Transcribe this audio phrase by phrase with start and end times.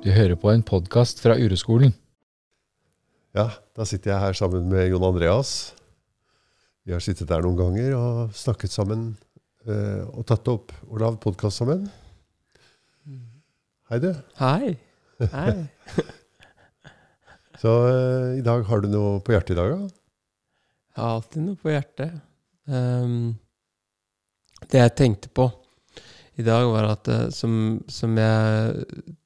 [0.00, 1.90] Du hører på en podkast fra Ureskolen.
[3.36, 5.74] Ja, da sitter jeg her sammen med Jon Andreas.
[6.88, 9.02] Vi har sittet der noen ganger og snakket sammen
[9.68, 11.84] eh, og tatt opp og lagd podkast sammen.
[13.92, 14.08] Hei, du.
[14.40, 14.72] Hei.
[15.34, 15.52] Hei.
[17.60, 19.94] Så eh, i dag har du noe på hjertet i dag, da?
[20.96, 22.18] Jeg har alltid noe på hjertet.
[22.72, 23.34] Um,
[24.64, 25.50] det jeg tenkte på
[26.40, 29.18] i dag, var at eh, som, som jeg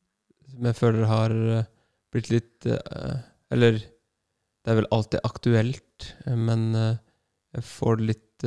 [0.65, 1.67] Som jeg føler har eh,
[2.09, 3.17] blitt litt eh,
[3.53, 8.45] Eller det er vel alltid aktuelt, eh, men jeg får det litt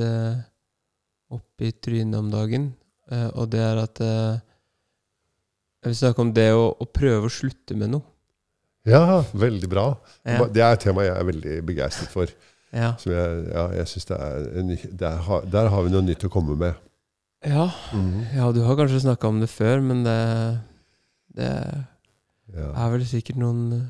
[1.29, 2.65] opp i trynet om dagen.
[3.37, 4.41] Og det er at Jeg
[5.85, 8.03] vil snakke om det å, å prøve å slutte med noe.
[8.89, 9.85] Ja, veldig bra.
[10.25, 10.41] Ja.
[10.49, 12.33] Det er et tema jeg er veldig begeistret for.
[12.73, 12.95] Ja.
[12.99, 16.25] Som jeg, ja, jeg synes det er en, der, er, Der har vi noe nytt
[16.25, 16.81] å komme med.
[17.45, 17.69] ja.
[17.93, 18.25] Mhm.
[18.33, 20.17] Ja, du har kanskje snakka om det før, men det,
[21.37, 21.53] det
[22.55, 23.85] Ja, er vel sikkert noen eh,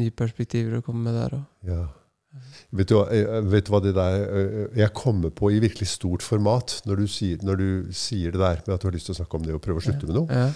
[0.00, 1.44] nye perspektiver å komme med der òg.
[1.72, 1.82] ja.
[2.72, 5.90] Vet du, hva, eh, vet du hva det der eh, Jeg kommer på i virkelig
[5.90, 9.10] stort format når du, sier, når du sier det der med at du har lyst
[9.10, 10.32] til å snakke om det og prøve å slutte med noe.
[10.32, 10.46] Ja.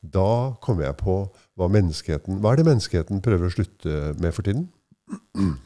[0.00, 0.30] Da
[0.64, 1.18] kommer jeg på
[1.58, 4.70] hva menneskeheten Hva er det menneskeheten prøver å slutte med for tiden?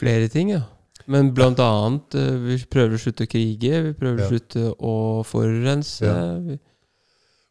[0.00, 0.66] Flere ting, ja.
[1.10, 4.94] Men blant annet, eh, vi prøver å slutte å krige, vi prøver å slutte å
[5.28, 6.04] forurense.
[6.04, 6.60] Ja.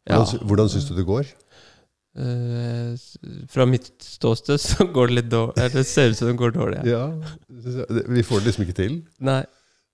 [0.04, 0.18] Ja.
[0.20, 1.30] Hvordan, hvordan syns du det går?
[2.16, 3.16] Eh, s-
[3.50, 5.56] fra mitt ståsted så går det litt dårlig.
[5.58, 6.84] Eller det ser ut som det går dårlig.
[6.86, 7.08] Ja.
[7.10, 9.02] Ja, Vi får det liksom ikke til.
[9.20, 9.44] Nei,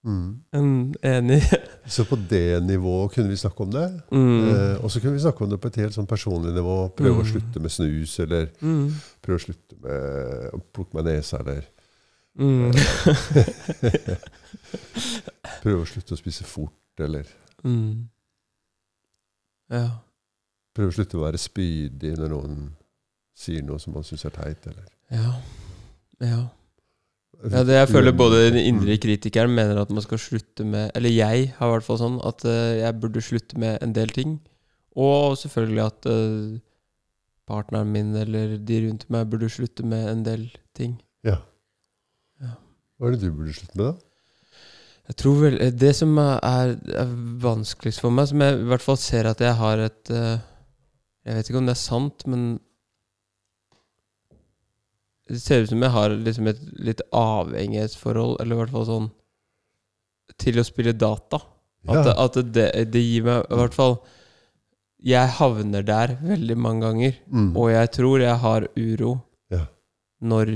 [0.04, 0.41] Mm.
[0.54, 1.42] mm, enig.
[1.86, 4.02] Så på det nivået kunne vi snakke om det.
[4.10, 4.48] Mm.
[4.48, 6.76] Uh, og så kunne vi snakke om det på et helt sånn personlig nivå.
[6.96, 7.28] Prøve å Mm.
[7.32, 8.94] slutte med snus, eller Mm.
[9.22, 11.64] prøve å slutte med å plukke meg nesa, eller
[12.38, 12.72] Mm.
[15.62, 17.26] prøve å slutte å spise fort, eller
[17.64, 18.08] Mm.
[19.70, 19.88] Ja.
[20.76, 22.56] Prøve å slutte å være spydig når noen
[23.41, 25.34] sier noe som man syns er teit, eller Ja.
[26.20, 26.41] Ja.
[27.41, 31.09] Ja, det jeg føler både den indre kritikeren mener at man skal slutte med Eller
[31.09, 34.34] jeg har i hvert fall sånn at eh, jeg burde slutte med en del ting.
[34.92, 36.59] Og selvfølgelig at eh,
[37.48, 40.44] partneren min eller de rundt meg burde slutte med en del
[40.76, 40.98] ting.
[41.25, 41.38] Ja.
[42.44, 42.59] Ja.
[42.98, 44.69] Hva er det du burde slutte med, da?
[45.10, 47.16] Jeg tror vel eh, Det som er, er
[47.48, 50.44] vanskeligst for meg, som jeg i hvert fall ser at jeg har et eh,
[51.26, 52.44] Jeg vet ikke om det er sant, men
[55.31, 59.10] Det ser ut som jeg har liksom et litt avhengighetsforhold, eller i hvert fall sånn
[60.41, 61.38] Til å spille data.
[61.91, 63.94] At, at det, det gir meg i hvert fall
[65.06, 67.54] Jeg havner der veldig mange ganger, Mm.
[67.56, 69.12] og jeg tror jeg har uro
[69.50, 69.62] Ja.
[70.20, 70.50] når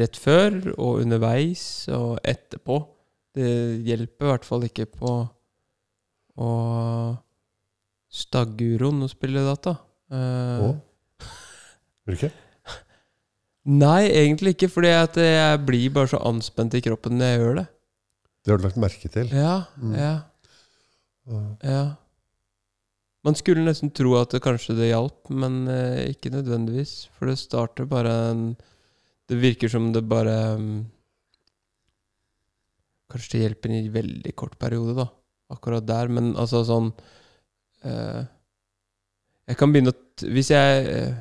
[0.00, 2.78] rett før og underveis og etterpå.
[3.36, 3.50] Det
[3.84, 5.12] hjelper i hvert fall ikke på
[6.40, 6.48] å
[8.08, 9.76] stagge uroen å spille data.
[10.12, 10.76] Og?
[12.02, 12.32] Gjør du ikke?
[13.72, 17.58] Nei, egentlig ikke, fordi at jeg blir bare så anspent i kroppen når jeg gjør
[17.60, 17.66] det.
[18.42, 19.28] Det har du lagt merke til.
[19.30, 19.92] Ja, Mm.
[19.94, 20.12] ja,
[21.62, 21.82] ja.
[23.22, 27.06] Man skulle nesten tro at det kanskje det hjalp, men eh, ikke nødvendigvis.
[27.14, 28.56] For det starter bare en
[29.30, 30.90] Det virker som det bare um,
[33.12, 35.06] Kanskje det hjelper i en veldig kort periode, da.
[35.54, 36.08] Akkurat der.
[36.10, 36.90] Men altså sånn
[37.84, 38.24] eh,
[39.48, 41.14] Jeg kan begynne å Hvis jeg eh,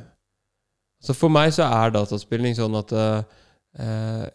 [1.03, 4.25] Så for meg så er dataspilling sånn at eh,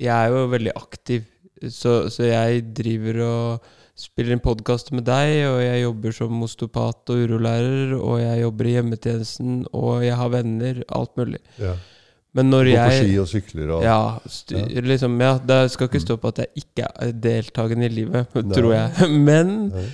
[0.00, 1.24] Jeg er jo veldig aktiv,
[1.70, 7.12] så, så jeg driver og spiller en podkast med deg, og jeg jobber som osteopat
[7.14, 11.38] og urolærer, og jeg jobber i hjemmetjenesten, og jeg har venner, alt mulig.
[11.62, 11.76] Ja.
[12.34, 16.02] Men når Gå på ski og sykler og ja, styr, liksom, ja, det skal ikke
[16.02, 18.56] stå på at jeg ikke er deltakende i livet, Nei.
[18.56, 19.08] tror jeg.
[19.28, 19.86] Men Nei.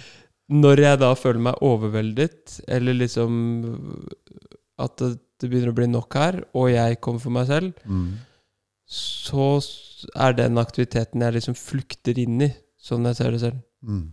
[0.51, 3.37] Når jeg da føler meg overveldet, eller liksom
[4.81, 8.19] at det, det begynner å bli nok her, og jeg kommer for meg selv, Mm.
[8.91, 9.45] så
[10.19, 12.51] er den aktiviteten jeg liksom flukter inn i,
[12.81, 13.61] sånn jeg ser det selv.
[13.87, 14.09] Mm.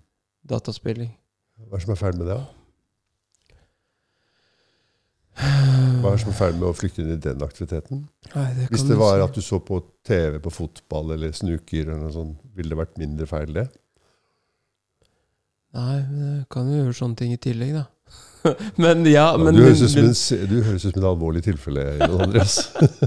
[0.48, 1.10] Dataspilling.
[1.57, 2.38] Hva er det som er feil med det?
[2.38, 2.45] da?
[5.38, 8.04] Hva er det som er feil med å flykte inn i den aktiviteten?
[8.33, 12.00] Nei, det Hvis det var at du så på TV på fotball eller snuker, eller
[12.06, 13.68] noe sånt, ville det vært mindre feil det?
[15.77, 17.85] Nei, men jeg kan jo gjøre sånne ting i tillegg, da.
[18.83, 22.21] men ja, Ja, du, høres men, en, du høres ut som et alvorlig tilfelle, Jon
[22.27, 22.56] Andreas.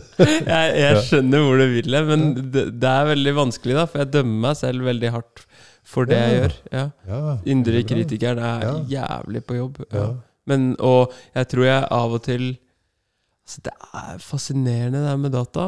[0.20, 4.02] jeg, jeg skjønner hvor du vil hen, men det, det er veldig vanskelig, da, for
[4.04, 5.44] jeg dømmer meg selv veldig hardt
[5.90, 6.56] for det jeg gjør.
[6.76, 6.82] Ja.
[7.10, 7.20] Ja,
[7.50, 9.80] Indre er kritikeren er jævlig på jobb.
[10.50, 12.44] Men, og jeg tror jeg av og til
[13.50, 15.64] altså Det er fascinerende det her med data.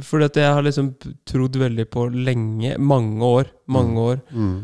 [0.00, 0.86] Fordi at jeg har liksom
[1.28, 3.98] trodd veldig på lenge, mange år, mange Mm.
[4.06, 4.54] år, Mm.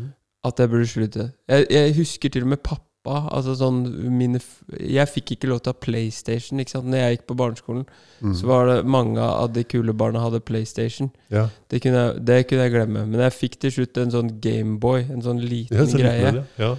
[0.47, 1.31] At jeg burde slutte.
[1.49, 3.77] Jeg, jeg husker til og med pappa Altså sånn
[4.11, 4.41] mine
[4.83, 6.59] Jeg fikk ikke lov til å ha PlayStation.
[6.59, 6.89] Ikke sant?
[6.91, 7.85] Når jeg gikk på barneskolen,
[8.21, 8.33] Mm.
[8.35, 11.07] så var det mange av de kule barna hadde PlayStation.
[11.31, 11.45] ja.
[11.71, 13.05] Det kunne, jeg, det kunne jeg glemme.
[13.07, 15.05] Men jeg fikk til slutt en sånn Gameboy.
[15.15, 16.31] En sånn liten Ja, så greie.
[16.35, 16.73] Det, ja.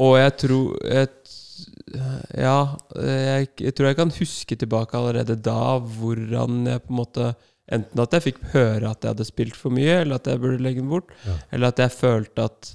[0.00, 1.08] Og jeg tror jeg,
[2.38, 2.56] Ja,
[2.96, 7.28] jeg, tror jeg kan huske tilbake allerede da hvordan jeg på en måte
[7.68, 10.62] Enten at jeg fikk høre at jeg hadde spilt for mye, eller at jeg burde
[10.64, 11.10] legge den bort.
[11.52, 12.70] Eller at jeg følte at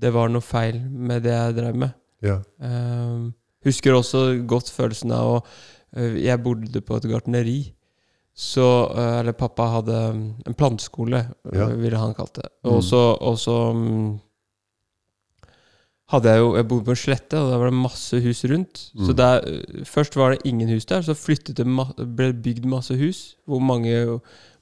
[0.00, 1.94] det var noe feil med det jeg drev med.
[2.22, 2.38] ja.
[2.62, 3.32] Ehm,
[3.64, 5.40] husker også godt følelsen av å
[5.96, 7.72] øh, Jeg bodde på et gartneri.
[8.36, 8.62] Så
[8.94, 11.22] øh, Eller pappa hadde um, en planteskole,
[11.52, 11.68] Ja.
[11.70, 12.48] øh, ville han kalt det.
[12.64, 12.70] Mm.
[12.72, 14.18] Og så mm,
[16.12, 18.78] hadde jeg jo Jeg bodde på en slette, og der var det masse hus rundt.
[18.94, 19.16] Så Mm.
[19.16, 21.66] der, øh, Først var det ingen hus der, så flyttet det
[22.16, 24.20] ble det bygd masse hus, hvor mange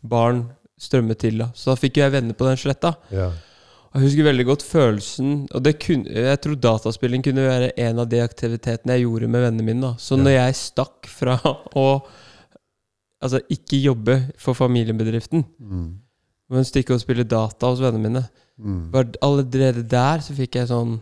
[0.08, 0.44] barn
[0.78, 1.38] strømmet til.
[1.38, 2.92] da Så da fikk jeg venner på den sletta.
[3.12, 3.30] ja.
[3.94, 8.08] Jeg husker veldig godt følelsen Og det kunne, Jeg tror dataspilling kunne være en av
[8.10, 9.80] de aktivitetene jeg gjorde med vennene mine.
[9.80, 10.22] da Så Ja.
[10.24, 11.36] når jeg stakk fra
[11.76, 12.02] å
[13.22, 15.94] Altså ikke jobbe for familiebedriften, Mm.
[16.50, 18.24] men stikke og spille data hos vennene mine
[18.58, 18.90] Mm.
[18.92, 21.00] Bare Allerede der så fikk jeg sånn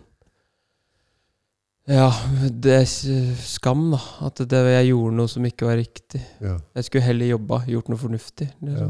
[1.89, 2.11] Ja,
[2.49, 2.87] det er
[3.43, 3.99] skam, da.
[4.25, 6.21] At det, jeg gjorde noe som ikke var riktig.
[6.41, 6.59] Ja.
[6.79, 8.47] Jeg skulle heller jobba, gjort noe fornuftig.
[8.63, 8.87] Ja.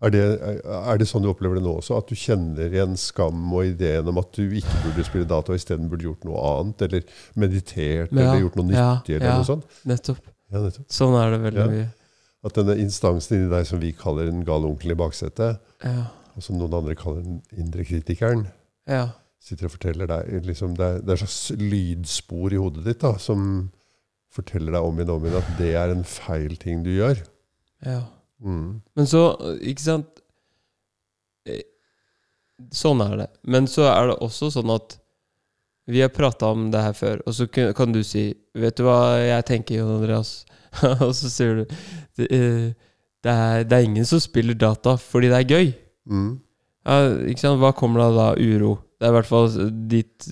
[0.00, 1.98] Er, det, er- det sånn du opplever det nå også?
[2.00, 5.58] At du kjenner igjen skam og ideen om at du ikke burde spille data og
[5.60, 6.84] isteden burde gjort noe annet?
[6.86, 7.02] Eller
[7.36, 9.34] meditert, Ja, eller gjort noe ja, nyttig, eller ja.
[9.42, 9.66] noe sånt?
[9.90, 10.22] Nettopp.
[10.50, 10.86] Ja, nettopp.
[10.96, 11.88] Sånn er det veldig mye.
[12.48, 16.06] At denne instansen inni deg som vi kaller den gale onkelen i baksetet, Ja.
[16.32, 18.46] og som noen andre kaller den indre kritikeren,
[18.88, 19.10] ja.
[19.38, 23.12] sitter og forteller deg liksom, det, er, det er slags lydspor i hodet ditt da,
[23.20, 23.68] som
[24.32, 27.20] forteller deg om igjen og om igjen at det er en feil ting du gjør.
[27.84, 28.00] ja.
[28.40, 28.80] Mm.
[28.96, 29.24] Men så,
[29.60, 30.20] ikke sant
[31.48, 31.62] Eh,
[32.76, 33.28] Sånn er det.
[33.48, 34.98] Men så er det også sånn at
[35.90, 39.16] vi har prata om det her før, og så kan du si Vet du hva
[39.16, 40.44] jeg tenker, Jon Andreas?
[41.06, 41.62] og så sier du
[42.18, 42.66] det, eh,
[43.24, 45.72] det, er, det er ingen som spiller data fordi det er gøy.
[46.10, 46.30] Mm.
[46.84, 46.98] Ja,
[47.30, 47.60] ikke sant?
[47.62, 48.28] Hva kommer det da?
[48.36, 48.74] Uro.
[49.00, 49.48] Det er i hvert fall
[49.88, 50.28] dit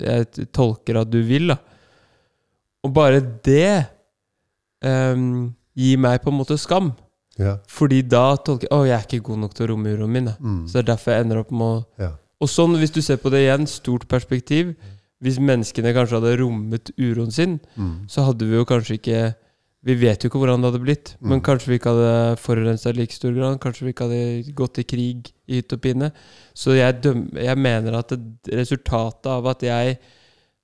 [0.00, 1.58] jeg tolker at du vil, da.
[2.84, 3.84] Og bare det
[4.84, 6.94] um, gir meg på en måte skam.
[7.38, 7.56] Ja.
[7.66, 10.28] Fordi da tolker jeg Å, jeg er ikke god nok til å romme uroen min.
[10.38, 10.66] Mm.
[10.68, 12.10] Så det er derfor jeg ender opp med å Ja.
[12.40, 14.74] Og sånn, hvis du ser på det igjen, stort perspektiv
[15.22, 18.06] Hvis menneskene kanskje hadde rommet uroen sin, Mm.
[18.08, 19.34] så hadde vi jo kanskje ikke
[19.84, 21.44] Vi vet jo ikke hvordan det hadde blitt, men Mm.
[21.44, 23.60] kanskje vi ikke hadde forurensa i like stor grad.
[23.60, 26.12] Kanskje vi ikke hadde gått til krig i hytt og pine.
[26.54, 29.98] Så jeg, døm, jeg mener at det, resultatet av at jeg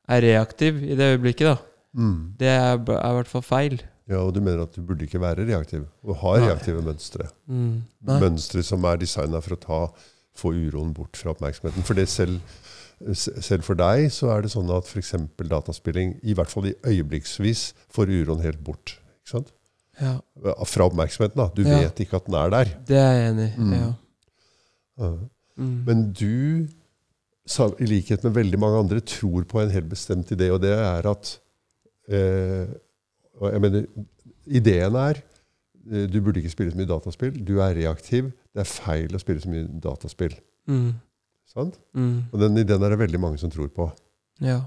[0.08, 1.58] er reaktiv i det øyeblikket, da,
[1.96, 2.32] Mm.
[2.38, 3.80] det er, er i hvert fall feil.
[4.10, 6.48] Ja, og du mener at du burde ikke være reaktiv, og ha Nei.
[6.48, 7.28] reaktive mønstre.
[7.46, 7.82] Mm.
[8.10, 9.80] Mønstre som er designa for å ta,
[10.40, 11.84] få uroen bort fra oppmerksomheten.
[11.86, 12.40] For det selv,
[13.14, 15.12] selv for deg så er det sånn at f.eks.
[15.50, 18.96] dataspilling, i hvert fall i øyeblikksvis, får uroen helt bort.
[19.22, 19.52] Ikke sant?
[20.00, 20.16] Ja,
[20.64, 21.36] Fra oppmerksomheten.
[21.36, 21.48] da.
[21.54, 21.78] Du Ja.
[21.84, 22.64] vet ikke at den er der.
[22.86, 23.60] det er jeg enig i.
[23.60, 23.72] Mm.
[23.78, 23.92] Ja.
[24.98, 25.14] Ja.
[25.60, 25.84] Mm.
[25.86, 26.68] Men du,
[27.78, 31.06] i likhet med veldig mange andre, tror på en helt bestemt idé, og det er
[31.10, 31.38] at
[32.10, 32.66] eh,
[33.40, 33.86] og jeg mener,
[34.50, 37.36] Ideen er eh, du burde ikke spille så mye dataspill.
[37.46, 38.32] Du er reaktiv.
[38.52, 40.34] Det er feil å spille så mye dataspill.
[40.70, 40.92] Mm.
[41.50, 41.80] Sant?
[41.96, 42.30] Mm.
[42.30, 43.88] Og den ideen er det veldig mange som tror på.
[44.44, 44.62] Ja.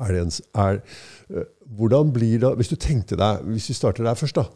[0.00, 0.80] Er det en, er,
[1.34, 4.46] eh, hvordan blir det Hvis du tenkte deg Hvis vi starter der først, da.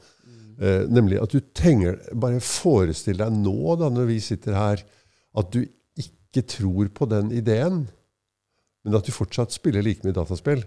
[0.56, 4.84] Eh, nemlig at du tenker Bare forestill deg nå, da, når vi sitter her,
[5.34, 5.64] at du
[6.00, 7.84] ikke tror på den ideen,
[8.84, 10.64] men at du fortsatt spiller like mye dataspill.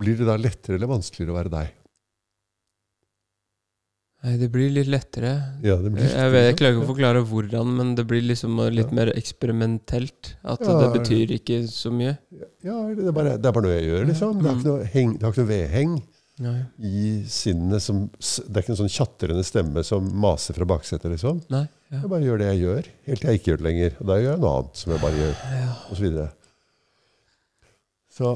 [0.00, 1.72] Blir det da lettere eller vanskeligere å være deg?
[4.22, 5.32] Nei, det blir litt lettere.
[5.66, 8.54] Ja, det blir Jeg, vet, jeg klarer ikke å forklare hvordan, men det blir liksom
[8.70, 8.94] litt Ja.
[8.94, 10.36] mer eksperimentelt.
[10.46, 12.16] At Ja, det betyr ikke så mye.
[12.62, 14.38] Ja, det er, bare, det er bare noe jeg gjør, liksom.
[14.38, 15.96] Det, er ikke noe har noe vedheng
[16.82, 21.42] i sinnet som Det er ikke en sånn tjatrende stemme som maser fra baksetet, liksom.
[21.50, 21.66] Nei.
[21.90, 21.98] Ja.
[22.00, 23.96] Jeg bare gjør det jeg gjør, helt til jeg ikke gjør det lenger.
[24.00, 25.74] Og da gjør jeg noe annet som jeg bare gjør, Ja.
[25.90, 26.32] og så videre.
[28.12, 28.32] Så,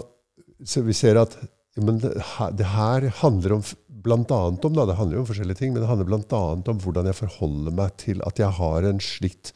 [0.64, 1.36] så vi ser at
[1.76, 3.62] men det, her- det her handler om
[4.06, 6.68] blant annet om, da, det handler jo om forskjellige ting, men det handler blant annet
[6.72, 9.50] om hvordan jeg forholder meg til at jeg har en slikt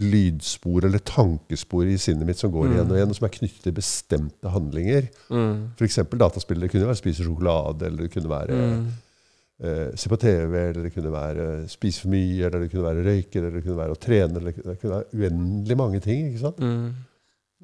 [0.00, 2.72] lydspor eller tankespor i sinnet mitt som går Mm.
[2.72, 5.10] igjen og igjen, og som er knyttet til bestemte handlinger.
[5.28, 5.70] Mm.
[5.76, 5.98] F.eks.
[6.16, 6.60] dataspill.
[6.60, 8.86] Det kunne være spise sjokolade, eller det kunne være Mm.
[9.62, 13.04] eh, se på TV, eller det kunne være spise for mye, eller det kunne være
[13.04, 14.36] røyke, eller det kunne være å trene.
[14.38, 16.58] Eller det kunne være uendelig mange ting ikke sant?
[16.58, 16.94] Mm.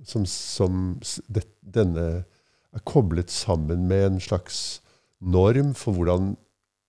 [0.04, 1.00] som, som
[1.32, 2.24] det, denne
[2.76, 4.80] er koblet sammen med en slags
[5.20, 6.34] norm for hvordan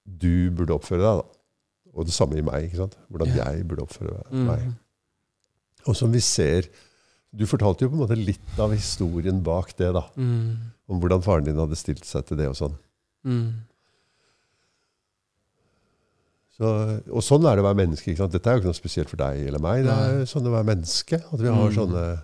[0.07, 1.21] du burde oppføre deg.
[1.21, 1.93] Da.
[1.97, 2.67] Og det samme i meg.
[2.67, 2.97] ikke sant?
[3.11, 3.45] Hvordan Ja.
[3.53, 4.75] jeg burde oppføre Mm.
[5.87, 6.67] Og som vi ser
[7.35, 10.01] Du fortalte jo på en måte litt av historien bak det, da.
[10.15, 10.55] Mm.
[10.89, 12.75] Om hvordan faren din hadde stilt seg til det og sånn.
[13.25, 13.53] Mm.
[16.57, 16.69] Så,
[17.13, 18.09] og sånn er det å være menneske.
[18.09, 18.31] ikke sant?
[18.33, 19.83] Dette er jo ikke noe spesielt for deg eller meg.
[19.85, 21.19] Det er jo sånn å være menneske.
[21.21, 21.75] At vi har Mm.
[21.75, 22.23] sånne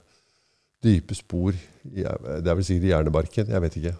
[0.84, 3.96] dype spor i, Det er vel sikkert i hjernebarken, jeg vet ikke.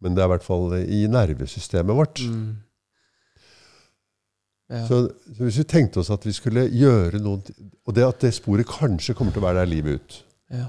[0.00, 2.20] Men det er i hvert fall i nervesystemet vårt.
[2.22, 2.56] Mm.
[4.68, 4.82] Ja.
[4.86, 4.98] Så,
[5.32, 7.40] så hvis vi tenkte oss at vi skulle gjøre noe
[7.88, 10.18] Og det at det sporet kanskje kommer til å være der livet ut.
[10.52, 10.66] ja.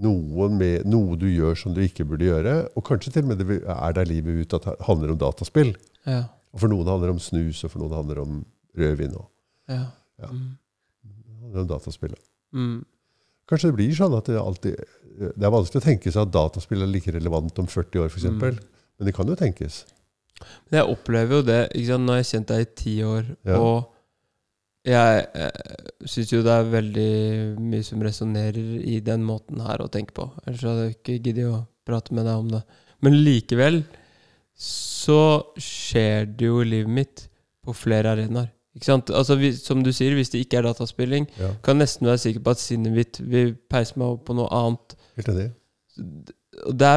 [0.00, 3.58] Med, noe du gjør som du ikke burde gjøre, og kanskje til og med det
[3.68, 5.74] er der livet ut at det handler om dataspill.
[6.08, 6.22] Ja.
[6.54, 8.38] Og for noen handler det om snus, og for noen handler det om
[8.80, 9.16] rødvin.
[9.20, 9.26] Og
[9.68, 9.82] Ja.
[10.22, 10.30] Ja.
[10.32, 10.56] Mm.
[11.04, 12.14] det handler om dataspill.
[12.56, 12.78] Mm.
[13.50, 14.76] Kanskje det blir sånn at det alltid
[15.20, 18.28] Det er vanskelig å tenke seg at dataspill er like relevant om 40 år, f.eks.
[18.30, 18.60] Mm.
[18.96, 19.82] Men det kan jo tenkes.
[20.70, 22.06] Men jeg opplever jo det ikke sant?
[22.06, 23.58] Nå har jeg kjent deg i ti år, Ja.
[23.60, 23.90] og
[24.88, 27.10] jeg jeg syns jo det er veldig
[27.60, 30.30] mye som resonnerer i den måten her å tenke på.
[30.46, 32.62] Ellers hadde jeg ikke giddet å prate med deg om det.
[33.04, 33.82] Men likevel
[34.56, 35.20] så
[35.60, 37.26] skjer det jo i livet mitt
[37.64, 38.48] på flere arenaer.
[38.78, 42.40] Altså, vi, som du sier, hvis det ikke er dataspilling, Ja, kan nesten være sikker
[42.46, 44.94] på at sinnet mitt vil peise meg opp på noe annet.
[45.16, 45.48] Helt enig.
[46.70, 46.90] Det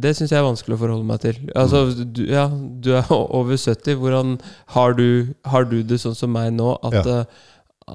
[0.00, 1.34] Det syns jeg er vanskelig å forholde meg til.
[1.56, 2.12] Altså, Mm.
[2.12, 3.96] du, ja, du er over 70.
[3.98, 7.20] Hvordan har du, har du det sånn som meg nå, at, Ja.
[7.20, 7.24] uh,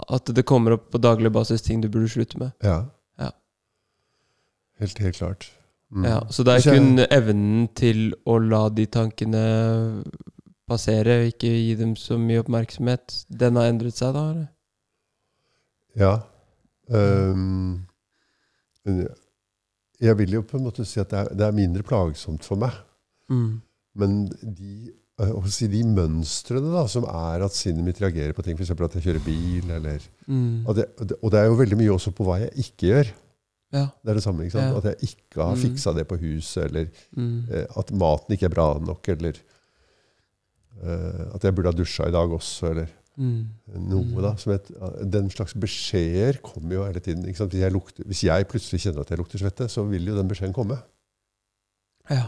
[0.09, 2.51] at det kommer opp på daglig basis ting du burde slutte med?
[2.63, 2.85] Ja.
[3.19, 3.31] Ja.
[4.79, 5.49] Helt, helt klart.
[5.93, 6.03] Mm.
[6.03, 10.03] Ja, så det er kun evnen til å la de tankene
[10.67, 14.23] passere, og ikke gi dem så mye oppmerksomhet, den har endret seg da?
[14.33, 14.47] Eller?
[15.97, 16.13] Ja.
[16.87, 17.85] Um,
[19.99, 22.59] jeg vil jo på en måte si at det er, det er mindre plagsomt for
[22.61, 22.75] meg.
[23.31, 23.57] Mm.
[23.97, 28.59] Men de, jeg si, de mønstrene da, som er at sinnet mitt reagerer på ting,
[28.59, 28.71] f.eks.
[28.75, 30.65] at jeg kjører bil, eller Mm.
[30.75, 30.85] det,
[31.23, 33.07] og det- er jo veldig mye også på hva jeg ikke gjør.
[33.73, 33.85] Ja.
[34.03, 34.43] Det er det samme.
[34.45, 34.71] ikke sant?
[34.71, 34.77] Ja.
[34.77, 35.61] At jeg ikke har Mm.
[35.61, 37.45] fiksa det på huset, eller Mm.
[37.51, 39.41] eh, at maten ikke er bra nok, eller eh,
[40.83, 43.47] at jeg burde ha dusja i dag også, eller Mm.
[43.89, 44.21] noe.
[44.21, 44.35] da.
[44.37, 44.67] Som et,
[45.09, 47.23] den slags beskjeder kommer jo hele tiden.
[47.25, 50.27] Hvis, jeg lukter, hvis jeg plutselig kjenner at jeg lukter svette, så vil jo den
[50.29, 50.77] beskjeden komme.
[52.11, 52.27] Ja.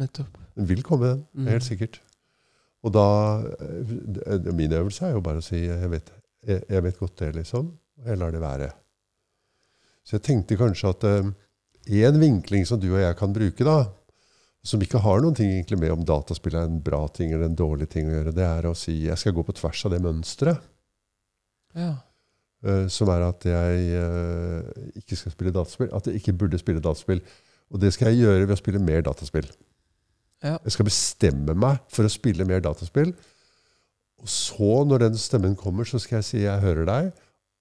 [0.00, 0.38] Nettopp.
[0.56, 1.24] Den vil komme, den.
[1.34, 1.46] Mm.
[1.52, 2.00] Helt sikkert.
[2.86, 3.04] Og da
[3.60, 6.08] eh, Min øvelse er jo bare å si jeg vet,
[6.46, 7.68] jeg, jeg vet godt det, liksom.
[8.00, 8.70] Og jeg lar det være.
[10.06, 11.04] Så jeg tenkte kanskje at
[11.88, 13.90] én vinkling som du og jeg kan bruke, da,
[14.68, 17.56] som ikke har noen ting egentlig med om dataspill er en bra ting eller en
[17.56, 20.02] dårlig ting å gjøre, det er å si jeg skal gå på tvers av det
[20.04, 20.66] mønsteret.
[21.78, 21.94] Ja.
[22.66, 24.66] Uh, som er at jeg uh,
[24.98, 25.88] ikke skal spille dataspill.
[25.94, 27.22] At jeg ikke burde spille dataspill.
[27.72, 29.48] Og det skal jeg gjøre ved å spille mer dataspill.
[30.44, 30.56] Ja.
[30.64, 33.14] Jeg skal bestemme meg for å spille mer dataspill.
[34.18, 37.12] Og så, når den stemmen kommer, så skal jeg si 'jeg hører deg',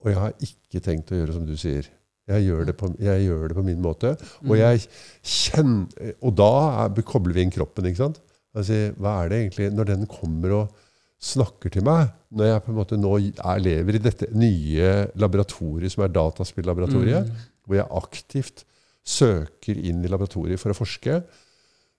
[0.01, 1.85] og jeg har ikke tenkt å gjøre som du sier.
[2.27, 4.15] Jeg gjør det på, jeg gjør det på min måte.
[4.41, 4.49] Mm.
[4.49, 4.81] Og, jeg
[5.23, 6.49] kjenner, og da
[6.83, 7.87] er, kobler vi inn kroppen.
[7.87, 8.19] ikke sant?
[8.57, 10.75] Altså, hva er det egentlig Når den kommer og
[11.23, 15.93] snakker til meg, når jeg på en måte nå er, lever i dette nye laboratoriet
[15.93, 17.45] som er dataspillaboratoriet, Mm.
[17.65, 18.65] hvor jeg aktivt
[19.07, 21.21] søker inn i laboratoriet for å forske,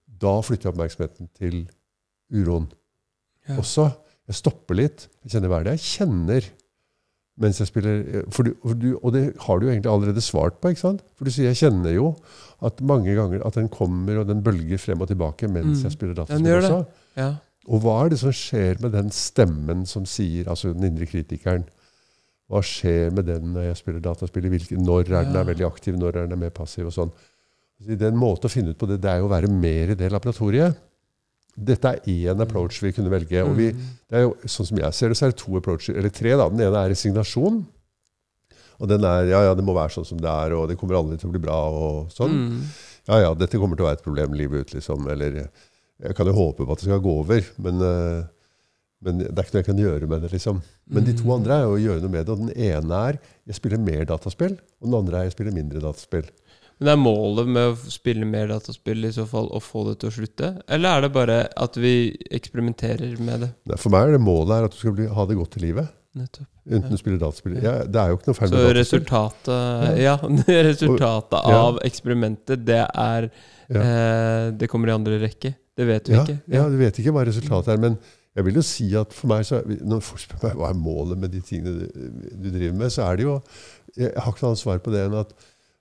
[0.07, 1.59] da flytter jeg oppmerksomheten til
[2.33, 2.69] uroen.
[3.49, 3.57] Ja.
[3.59, 3.89] Også,
[4.29, 5.09] jeg stopper litt.
[5.25, 6.49] Jeg kjenner hva det er jeg kjenner
[7.38, 8.25] mens jeg spiller.
[8.35, 10.68] For du, for du, og det har du jo egentlig allerede svart på.
[10.73, 11.02] ikke sant?
[11.16, 12.16] For du sier jeg kjenner jo
[12.66, 15.85] at mange ganger at den kommer og den bølger frem og tilbake mens Mm.
[15.85, 16.87] jeg spiller dataspill også.
[17.16, 17.28] Ja.
[17.68, 21.64] Og hva er det som skjer med den stemmen som sier, altså den indre kritikeren?
[22.49, 24.42] Hva skjer med den når jeg spiller dataspill?
[24.49, 25.40] Når er den Ja.
[25.40, 26.87] er veldig aktiv, når er den er mer passiv?
[26.87, 27.11] og sånn.
[27.80, 29.95] Så Den måten å finne ut på det, det er jo å være mer i
[29.95, 30.75] det laboratoriet.
[31.59, 33.43] Dette er én approach vi kunne velge.
[33.43, 33.81] og vi, Mm.
[34.11, 36.31] det er jo, sånn som jeg ser det, så er det to approacher, eller tre.
[36.37, 36.49] da.
[36.49, 37.67] Den ene er resignasjon.
[38.81, 40.95] Og den er ja, ja, det må være sånn som det er, og det kommer
[41.00, 41.57] aldri til å bli bra.
[41.69, 42.31] og sånn.
[42.31, 42.62] Mm.
[43.09, 45.09] Ja, ja, dette kommer til å være et problem livet ut, liksom.
[45.11, 45.49] Eller
[46.00, 48.25] jeg kan jo håpe på at det skal gå over, men, eh,
[49.03, 50.62] men det er ikke noe jeg kan gjøre med det, liksom.
[50.88, 51.35] Men de to Mm.
[51.41, 52.33] andre er jo å gjøre noe med det.
[52.33, 55.81] Og den ene er jeg spiller mer dataspill, og den andre er jeg spiller mindre
[55.83, 56.31] dataspill.
[56.79, 59.97] Men det er målet med å spille mer dataspill i så fall å få det
[60.03, 60.51] til å slutte?
[60.71, 61.95] Eller er det bare at vi
[62.39, 63.49] eksperimenterer med det?
[63.67, 65.65] Nei, For meg er det målet er at du skal bli, ha det godt i
[65.65, 65.91] livet.
[66.19, 66.47] Nettopp.
[66.69, 67.57] Enten du spiller dataspill.
[67.65, 68.79] Ja, det er jo ikke noe feil Så med dataspill.
[68.83, 70.15] resultatet Ja,
[70.69, 71.59] resultatet ja.
[71.65, 75.55] av eksperimentet, det er eh, Det kommer i andre rekke.
[75.79, 76.39] Det vet vi ikke.
[76.51, 77.99] ja, du vet ikke hva resultatet er, men
[78.39, 81.19] jeg vil jo si at for meg, så, når folk spør meg hva er målet
[81.23, 82.09] med de tingene du,
[82.39, 83.37] du driver med, så er det jo
[83.99, 85.33] Jeg har ikke noe annet svar på det enn at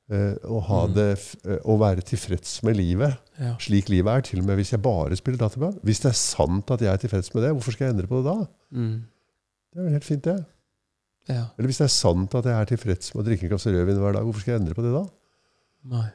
[0.09, 0.93] å, ha Mm.
[0.95, 1.07] det,
[1.45, 3.55] eh, å være tilfreds med livet, Ja.
[3.59, 5.81] slik livet er, til og med hvis jeg bare spiller databand.
[5.83, 8.23] Hvis det er sant at jeg er tilfreds med det, hvorfor skal jeg endre på
[8.23, 8.47] det da?
[8.73, 9.03] Mm.
[9.73, 10.45] Det er jo helt fint, det.
[11.27, 11.43] Ja.
[11.57, 13.99] Eller hvis det er sant at jeg er tilfreds med å drikke en kasse rødvin
[13.99, 15.03] hver dag, hvorfor skal jeg endre på det da?
[15.91, 16.07] Nei.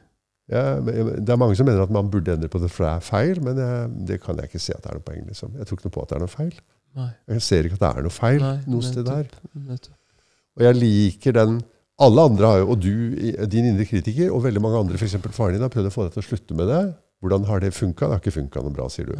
[0.49, 3.05] Ja, det er mange som mener at man burde endre på det for det er
[3.05, 5.27] feil, men jeg, det kan jeg ikke se at det er noe poeng.
[5.29, 5.53] Liksom.
[5.55, 6.53] Jeg tror ikke noe på at det er noe feil.
[6.97, 7.09] Nei.
[7.29, 9.29] Jeg ser ikke at det er noe feil Nei, noe sted der.
[10.57, 11.61] Og jeg liker den
[12.01, 12.93] Alle andre har jo, og du,
[13.51, 15.17] din indre kritiker, og veldig mange andre, f.eks.
[15.35, 16.81] faren din, har prøvd å få deg til å slutte med det.
[17.21, 18.07] Hvordan har det funka?
[18.07, 19.13] Det har ikke funka noe bra, sier du.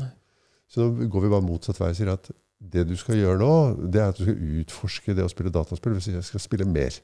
[0.73, 2.31] Så nå går vi bare motsatt vei og sier at
[2.73, 3.53] det du skal gjøre nå,
[3.93, 5.95] det er at du skal utforske det å spille dataspill.
[5.99, 6.97] Hvis jeg skal spille mer.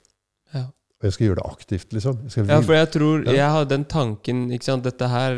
[0.55, 0.65] Ja.
[0.99, 2.17] Og jeg skal gjøre det aktivt, liksom.
[2.49, 3.35] Ja, for jeg tror Ja.
[3.37, 4.83] Jeg har den tanken ikke sant?
[4.83, 5.37] Dette her,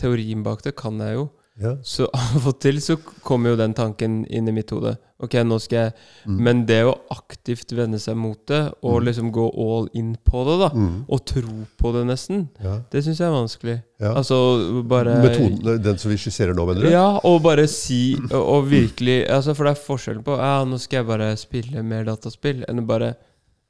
[0.00, 1.28] teorien bak det kan jeg jo.
[1.60, 1.76] Ja.
[1.82, 2.96] Så av og til så
[3.26, 4.96] kommer jo den tanken inn i mitt hode.
[5.18, 5.92] Ok, nå skal jeg
[6.28, 6.36] Mm.
[6.44, 9.04] Men det å aktivt vende seg mot det, og Mm.
[9.08, 11.04] liksom gå all in på det, da, Mm.
[11.08, 12.80] og tro på det nesten, ja.
[12.90, 13.82] det syns jeg er vanskelig.
[14.00, 14.12] ja.
[14.14, 16.90] Altså bare Metoden, den som vi skisserer nå, mener du?
[16.90, 20.78] Ja, og bare si og, og virkelig altså For det er forskjellen på Ja, nå
[20.78, 23.14] skal jeg bare spille mer dataspill, enn bare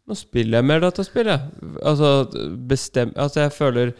[0.09, 1.40] Nå spiller jeg mer dataspill, jeg.
[1.85, 2.26] Altså
[2.68, 3.92] bestem Altså, jeg føler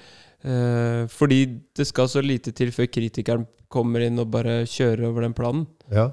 [0.43, 1.39] Fordi
[1.77, 5.67] det skal så lite til før kritikeren kommer inn og bare kjører over den planen.
[5.93, 6.09] Ja.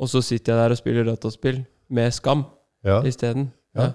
[0.00, 1.62] Og så sitter jeg der og spiller dataspill
[1.94, 2.44] med skam
[2.84, 3.02] ja.
[3.06, 3.50] isteden.
[3.76, 3.92] Ja.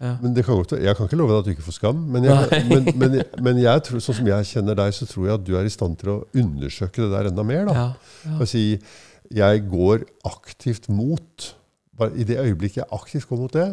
[0.00, 0.14] Ja.
[0.22, 1.96] Men det kan godt, være- Jeg kan ikke love deg at du ikke får skam,
[2.08, 5.34] men, jeg, men, men, men jeg tror, sånn som jeg kjenner deg, så tror jeg
[5.34, 7.66] at du er i stand til å undersøke det der enda mer.
[7.68, 7.74] da.
[7.74, 8.38] Ja.
[8.38, 8.46] Ja.
[8.48, 8.62] Si
[9.30, 11.50] jeg går aktivt mot
[12.16, 13.66] I det øyeblikket jeg aktivt går mot det,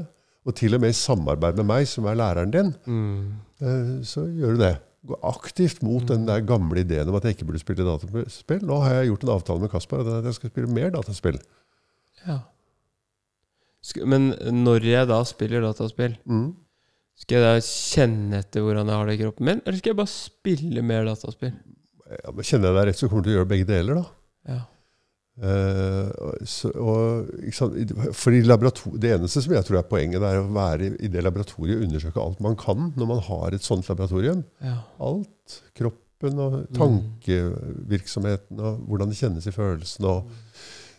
[0.45, 3.31] og til og med i samarbeid med meg, som er læreren din, Mm.
[3.61, 4.73] eh, så gjør du det.
[5.07, 8.63] Gå aktivt mot den der gamle ideen om at jeg ikke burde spille dataspill.
[8.67, 11.39] Nå har jeg gjort en avtale med Kasper er at jeg skal spille mer dataspill.
[12.27, 12.39] ja.
[14.03, 14.33] Men
[14.65, 16.55] når jeg da spiller dataspill Mm.
[17.17, 19.97] Skal jeg da kjenne etter hvordan jeg har det i kroppen min, eller skal jeg
[19.97, 21.53] bare spille mer dataspill?
[22.11, 23.95] Ja, men kjenner jeg deg rett, så kommer du til å gjøre begge deler.
[23.95, 24.03] da.
[24.53, 24.59] Ja.
[25.37, 26.07] Eh,
[26.49, 27.27] så, og,
[28.17, 31.77] For Det eneste som jeg tror er poenget, det er å være i, det laboratoriet
[31.77, 34.43] og undersøke alt man kan når man har et sånt laboratorium.
[34.63, 34.79] ja.
[34.97, 35.61] Alt.
[35.77, 40.05] Kroppen og tankevirksomheten og hvordan det kjennes i følelsen.
[40.09, 40.31] og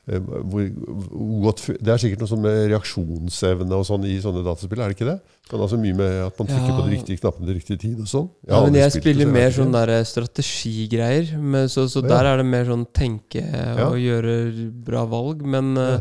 [0.06, 0.70] eh, hvor,
[1.10, 4.92] hvor godt, Det er sikkert noe sånn med reaksjonsevne og sånn i sånne dataspill, er
[4.92, 5.18] det ikke det?
[5.48, 6.76] Kan altså mye med at man trykker Ja.
[6.76, 8.28] på de riktige knappene til riktig tid og sånn.
[8.46, 11.38] Ja, har men jeg spiller mer sånn der strategigreier.
[11.40, 12.08] Men så så Ja.
[12.08, 13.88] der er det mer sånn tenke Ja.
[13.88, 15.40] og gjøre bra valg.
[15.42, 15.94] Men, Ja.
[15.94, 16.00] eh,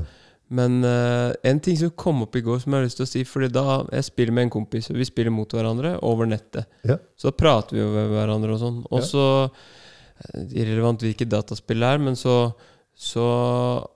[0.49, 3.09] men uh, en ting som kom opp i går, som jeg har lyst til å
[3.09, 6.65] si Fordi da jeg spiller med en kompis, og vi spiller mot hverandre over nettet.
[6.85, 6.97] Ja.
[7.17, 8.85] Så prater vi jo med hverandre og sånn.
[8.91, 12.53] Og så eh, Irrelevant hvilket dataspill det er, men så
[12.99, 13.87] Så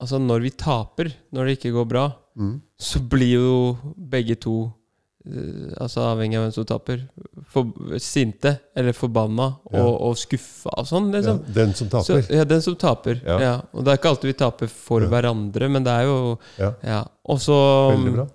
[0.00, 2.60] Altså, når vi taper, når det ikke går bra, Mm.
[2.80, 4.72] så blir jo begge to
[5.26, 7.02] eh, Altså avhengig av hvem som taper.
[7.52, 7.66] For,
[8.00, 9.82] sinte eller forbanna Ja.
[9.84, 11.10] og, og skuffa og sånn.
[11.12, 11.42] Ja, Liksom.
[11.54, 12.34] den som Så, taper.
[12.34, 13.20] ja, den som taper.
[13.26, 13.38] Ja.
[13.40, 13.52] Ja.
[13.72, 15.08] Og det er ikke alltid vi taper for Ja.
[15.12, 16.72] hverandre, men det er jo Ja.
[16.82, 17.04] Ja.
[17.28, 17.58] Og så
[17.96, 18.26] Veldig bra.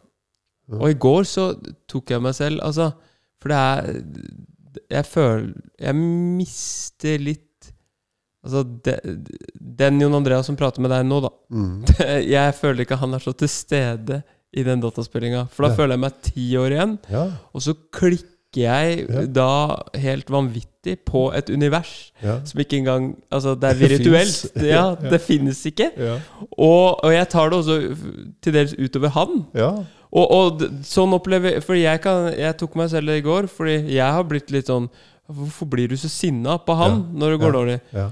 [0.80, 1.56] Og i går så
[1.88, 2.94] tok jeg meg selv Altså,
[3.42, 4.04] for det er
[4.92, 7.47] Jeg føler Jeg mister litt
[8.46, 8.96] Altså, det,
[9.78, 11.86] den Jon Andreas som prater med deg nå, da Mm.
[12.38, 14.22] Jeg føler ikke han er så til stede
[14.54, 15.48] i den dataspillinga.
[15.52, 15.76] For da Ja.
[15.76, 19.26] føler jeg meg ti år igjen, Ja, og så klikker jeg Ja.
[19.26, 19.48] da
[19.96, 24.52] helt vanvittig på et univers som ikke engang Altså, det er virtuelt.
[24.56, 25.92] Det Ja, det finnes ikke.
[25.98, 26.20] Ja.
[26.58, 27.98] Og, og jeg tar det også
[28.42, 29.46] til dels utover han.
[29.54, 29.72] ja.
[30.12, 34.08] Og, og sånn opplever For jeg, kan, jeg tok meg selv i går, fordi jeg
[34.14, 34.88] har blitt litt sånn
[35.28, 37.82] Hvorfor blir du så sinna på han når det går dårlig?
[37.94, 38.10] ja.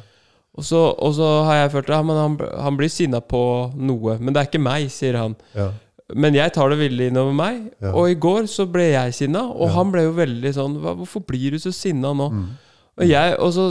[0.55, 3.41] Og så, og så har jeg følt at ja, han, han blir sinna på
[3.75, 4.15] noe.
[4.19, 5.35] Men det er ikke meg, sier han.
[5.55, 5.71] ja.
[6.13, 7.55] Men jeg tar det veldig innover meg.
[7.81, 7.89] Ja.
[7.97, 11.55] Og i går så ble jeg sinna, og han ble jo veldig sånn 'Hvorfor blir
[11.55, 12.45] du så sinna nå?' Mm.
[12.95, 13.63] Og jeg, og så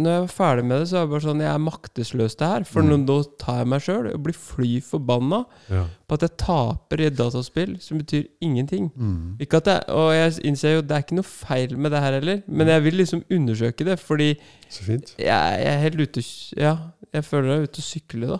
[0.00, 2.46] når jeg var ferdig med det, så er jeg bare sånn Jeg er maktesløs det
[2.48, 2.62] her.
[2.64, 3.02] For Mm.
[3.04, 5.82] nå, tar jeg meg sjøl og blir fly forbanna ja.
[6.08, 8.88] på at jeg taper i et dataspill som betyr ingenting.
[8.96, 9.36] Mm.
[9.44, 12.12] Ikke at jeg, og jeg innser jo det er ikke noe feil med det her
[12.16, 14.30] heller, men jeg vil liksom undersøke det, fordi
[14.70, 15.14] Så fint.
[15.18, 16.24] jeg, jeg er helt ute
[16.56, 16.76] Ja,
[17.12, 18.38] jeg føler jeg er ute å sykle, da.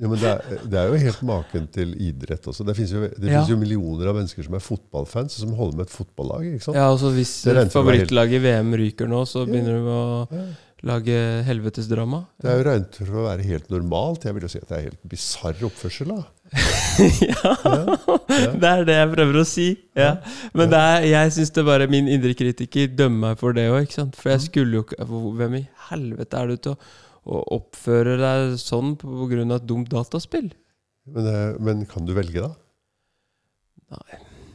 [0.00, 2.64] Ja, men det er, det er jo helt maken til idrett også.
[2.64, 3.44] Det finnes jo, Ja.
[3.46, 6.46] jo millioner av mennesker som er fotballfans, og som holder med et fotballag.
[6.54, 6.76] ikke sant?
[6.76, 9.52] Ja, altså Hvis favorittlaget i VM ryker nå, så Ja.
[9.52, 10.44] begynner du å Ja.
[10.82, 12.26] lage helvetesdrama.
[12.42, 14.24] Det er jo regnet for å være helt normalt.
[14.24, 16.08] Jeg vil jo si at det er helt bisarr oppførsel.
[16.16, 16.24] da.
[17.22, 18.48] ja, Ja.
[18.56, 19.68] det er det jeg prøver å si.
[19.96, 20.16] Ja.
[20.54, 23.92] Men er, jeg syns det bare min indre kritiker dømmer meg for det òg.
[24.16, 24.46] For jeg Mm.
[24.48, 26.78] skulle jo ikke Hvem i helvete er du til å,
[27.26, 29.44] å oppføre deg sånn pga.
[29.56, 30.52] et dumt dataspill?
[31.06, 32.54] Men, eh, men kan du velge, da?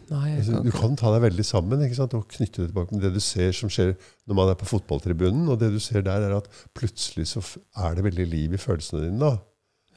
[0.08, 2.14] Nei, jeg Altså, du kan ta deg veldig sammen ikke sant?
[2.16, 3.92] og knytte det tilbake med det du ser som skjer
[4.26, 5.50] når man er på fotballtribunen.
[5.52, 7.44] Og det du ser der, er at plutselig så
[7.76, 9.20] er det veldig liv i følelsene dine.
[9.20, 9.34] da.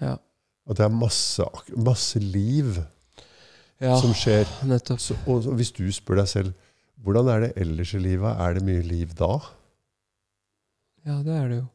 [0.00, 0.16] Ja.
[0.66, 1.46] At det er masse,
[1.78, 2.83] masse liv.
[3.80, 4.50] Ja, som skjer.
[4.98, 6.52] Så, og og hvis du spør deg selv
[7.00, 9.38] hvordan er det ellers i livet, er det mye liv da?
[11.06, 11.68] Ja, det er det jo.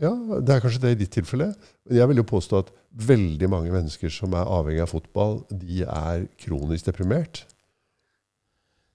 [0.00, 1.50] Ja, det er kanskje det i ditt tilfelle.
[1.92, 2.70] Jeg vil jo påstå at
[3.08, 7.42] veldig mange mennesker som er avhengig av fotball, de er kronisk deprimert.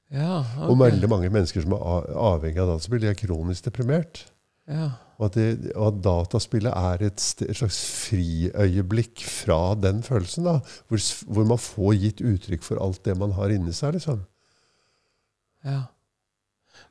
[0.09, 0.69] Ja, okay.
[0.71, 4.23] Og veldig mange mennesker som er avhengig av dataspill, de er kronisk deprimert.
[4.67, 10.01] Ja, Og at, det, og at dataspillet er et, st- et slags friøyeblikk fra den
[10.03, 10.43] følelsen.
[10.49, 10.57] da,
[10.89, 13.95] hvor, hvor man får gitt uttrykk for alt det man har inni seg.
[13.99, 14.25] liksom.
[15.65, 15.83] ja.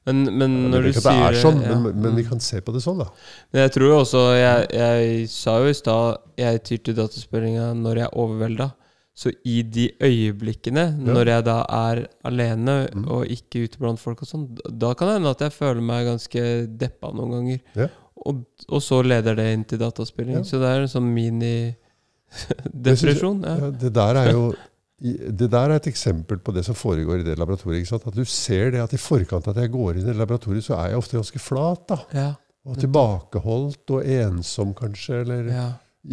[0.06, 2.38] Men, men Jeg når du ikke at det er sånn, ja, men, men vi kan
[2.40, 3.08] se på det sånn, da.
[3.52, 7.72] Men jeg tror jo også Jeg, jeg sa jo i stad jeg tyr til dataspillinga
[7.74, 8.68] når jeg er overvelda.
[9.16, 11.12] Så i de øyeblikkene, Ja.
[11.16, 13.06] når jeg da er alene Mm.
[13.10, 16.04] og ikke ute blant folk og sånn, da kan det hende at jeg føler meg
[16.06, 17.60] ganske deppa noen ganger.
[17.74, 17.86] Ja.
[18.26, 20.36] Og, og så leder det inn til dataspilling.
[20.36, 20.42] Ja.
[20.44, 23.42] Så det er en sånn mini-depresjon.
[23.46, 23.56] Ja.
[23.64, 24.52] Ja, det der er jo
[24.96, 27.82] det der er et eksempel på det som foregår i det laboratoriet.
[27.82, 28.06] ikke sant?
[28.08, 30.94] At du ser det at i forkant at jeg går inn i laboratoriet, så er
[30.94, 31.82] jeg ofte ganske flat.
[31.90, 31.98] da.
[32.16, 32.30] Ja.
[32.66, 35.20] Og tilbakeholdt og ensom, kanskje.
[35.26, 35.66] Eller ja.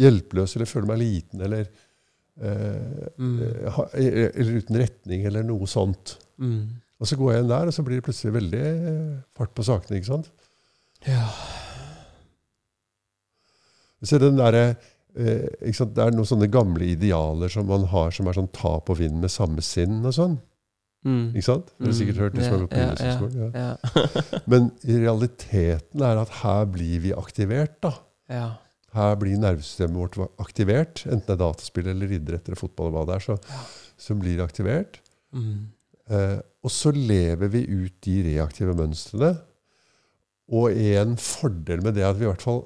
[0.04, 3.40] hjelpeløs, eller føler meg liten, eller eh, Mm.
[3.42, 3.80] eh,
[4.34, 6.16] Eller uten retning, eller noe sånt.
[6.38, 6.68] Mm.
[7.00, 9.64] Og så går jeg inn der, og så blir det plutselig veldig eh, fart på
[9.64, 9.96] sakene.
[9.98, 10.30] ikke sant?
[11.08, 11.24] ja.
[14.04, 14.74] Så den derre
[15.16, 15.46] eh?
[15.62, 19.20] Det er noen sånne gamle idealer som man har, som er sånn tap og vind
[19.22, 20.36] med samme sinn og sånn.
[21.04, 21.34] Mm.
[21.36, 21.72] Ikke sant?
[21.78, 22.34] Har du sikkert hørt.
[22.38, 23.48] det som på Ja, idrettshøyskolen, ja.
[23.60, 24.40] Ja.
[24.50, 27.80] Men realiteten er at her blir vi aktivert.
[27.84, 27.94] da.
[28.32, 28.46] ja.
[28.94, 31.00] Her blir nervesystemet vårt aktivert.
[31.10, 33.62] Enten det er dataspill eller idrett eller fotball, eller hva det er, så, Ja.
[33.98, 35.00] så blir aktivert.
[35.34, 35.64] Mm.
[36.14, 39.32] Eh, og så lever vi ut de reaktive mønstrene.
[40.54, 42.62] Og en fordel med det er at vi i hvert fall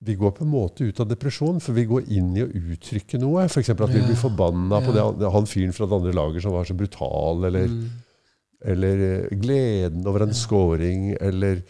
[0.00, 3.18] vi går på en måte ut av depresjon, for vi går inn i å uttrykke
[3.18, 3.44] noe.
[3.48, 3.70] F.eks.
[3.74, 6.76] at vi blir forbanna på det, han- fyren fra det andre laget som var så
[6.76, 7.88] brutal, eller, Mm.
[8.64, 10.34] eller eh, gleden over en Ja.
[10.34, 11.62] scoring, eller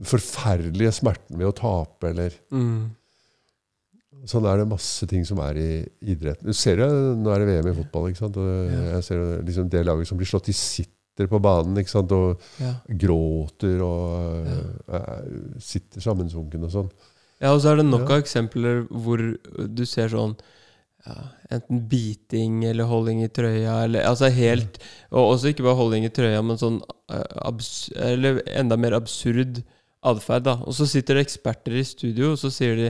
[0.00, 2.90] forferdelige smerten ved å tape, eller Mm.
[4.26, 6.44] Sånn er det masse ting som er i idretten.
[6.46, 8.08] Du ser jo, Nå er det VM i fotball.
[8.08, 8.36] ikke sant?
[8.38, 12.10] Og Jeg ser liksom det laget som blir slått i sitter på banen ikke sant?
[12.10, 12.74] og Ja.
[12.88, 14.46] gråter og
[14.88, 16.90] eh, sitter sammensunken og sånn.
[17.44, 19.20] Ja, og så er det nok av eksempler hvor
[19.68, 20.34] du ser sånn
[21.04, 21.14] ja,
[21.52, 24.78] Enten biting eller holding i trøya, eller altså helt
[25.12, 26.78] Og også ikke bare holding i trøya, men sånn
[27.12, 29.60] eh, abs Eller enda mer absurd
[30.04, 30.48] atferd.
[30.64, 32.88] Og så sitter det eksperter i studio, og så sier de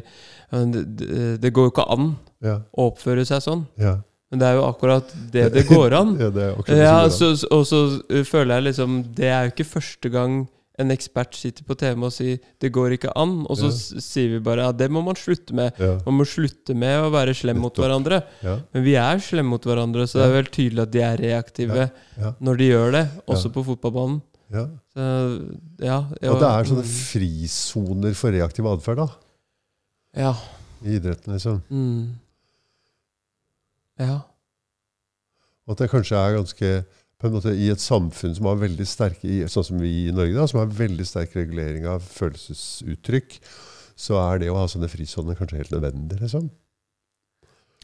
[1.39, 2.09] det, går jo ikke an
[2.43, 3.67] Ja, å oppføre seg sånn.
[3.79, 3.99] ja.
[4.33, 6.15] Men det er jo akkurat det det går an.
[6.19, 9.45] ja, det er akkurat det Ja, så, og så uh, føler jeg liksom Det er
[9.47, 10.41] jo ikke første gang
[10.79, 14.01] en ekspert sitter på TV og sier 'det går ikke an', og så Ja.
[14.01, 15.73] sier vi bare 'ja, det må man slutte med'.
[15.79, 18.25] Ja, Man må slutte med å være slem mot hverandre.
[18.43, 21.91] Men vi er slemme mot hverandre, så det er vel tydelig at de er reaktive
[22.41, 24.21] når de gjør det, også på fotballbanen.
[24.53, 24.67] ja.
[24.97, 29.09] Så, ja, Og det er sånne mm, frisoner for reaktiv atferd da,
[30.17, 30.35] Ja.
[30.85, 31.33] i idretten.
[31.35, 31.63] liksom.
[31.71, 32.09] Mm.
[34.01, 34.21] Ja.
[35.67, 36.85] Og at det kanskje er ganske
[37.25, 40.35] på en måte I et samfunn som har veldig sterke sånn som vi i Norge,
[40.37, 43.39] da, som har veldig sterk regulering av følelsesuttrykk,
[43.97, 46.21] så er det å ha sånne frisoner kanskje helt nødvendig.
[46.21, 46.51] liksom.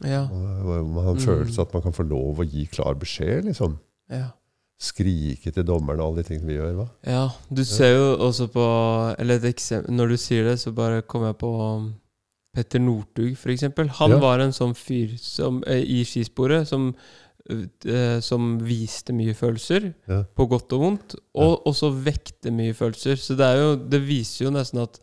[0.03, 0.23] Ja.
[0.27, 1.25] Man har en Mm.
[1.25, 3.45] følelse at man kan få lov å gi klar beskjed.
[3.45, 3.79] liksom.
[4.09, 4.29] ja.
[4.81, 6.73] Skrike til dommerne og alle de tingene vi gjør.
[6.75, 6.87] hva?
[7.05, 11.03] Ja, du ser jo også på Eller et eksempel Når du sier det, så bare
[11.03, 11.93] kommer jeg på um,
[12.53, 13.87] Petter Northug, eksempel.
[13.89, 14.17] Han Ja.
[14.19, 16.95] var en sånn fyr som, eh, i skisporet som,
[18.23, 20.23] som viste mye følelser, Ja.
[20.35, 23.15] på godt og vondt, og også vekte mye følelser.
[23.19, 24.99] Så det er jo Det viser jo nesten at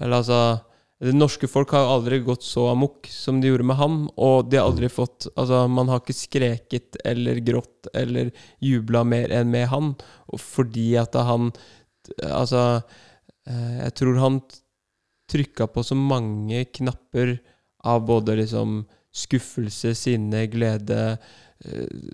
[0.00, 0.60] Eller altså
[0.98, 3.96] det norske folk har aldri gått så amok som de gjorde med han.
[4.16, 8.30] Og de har aldri fått Altså, man har ikke skreket eller grått eller
[8.64, 9.94] jubla mer enn med han.
[10.38, 11.52] Fordi at han
[12.22, 12.82] Altså,
[13.46, 14.40] eh, jeg tror han
[15.28, 17.40] trykka på så mange knapper
[17.84, 21.16] av både liksom skuffelse, sinne, glede, eh,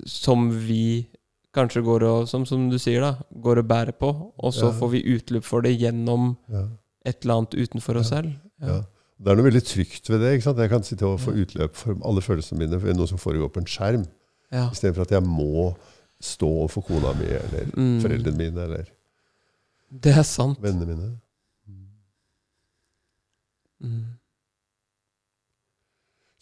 [0.07, 1.09] som vi
[1.55, 4.33] kanskje går og Som, som du sier, da, går og bærer på.
[4.39, 4.79] Og så Ja.
[4.79, 6.69] får vi utløp for det gjennom Ja.
[7.05, 8.33] et eller annet utenfor oss selv.
[8.61, 8.83] Ja.
[9.23, 10.33] Det er noe veldig trygt ved det.
[10.35, 10.59] ikke sant?
[10.59, 13.59] Jeg kan sitte og få utløp for alle følelsene mine ved noe som foregår på
[13.61, 14.07] en skjerm,
[14.53, 14.69] Ja.
[14.71, 15.77] istedenfor at jeg må
[16.21, 18.01] stå overfor kona mi eller Mm.
[18.01, 18.85] foreldrene mine eller
[20.01, 20.59] Det er sant.
[20.63, 21.19] vennene mine.
[23.81, 24.05] Mm.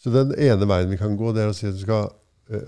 [0.01, 2.11] Så den ene veien vi kan gå, det er å si at du skal eh,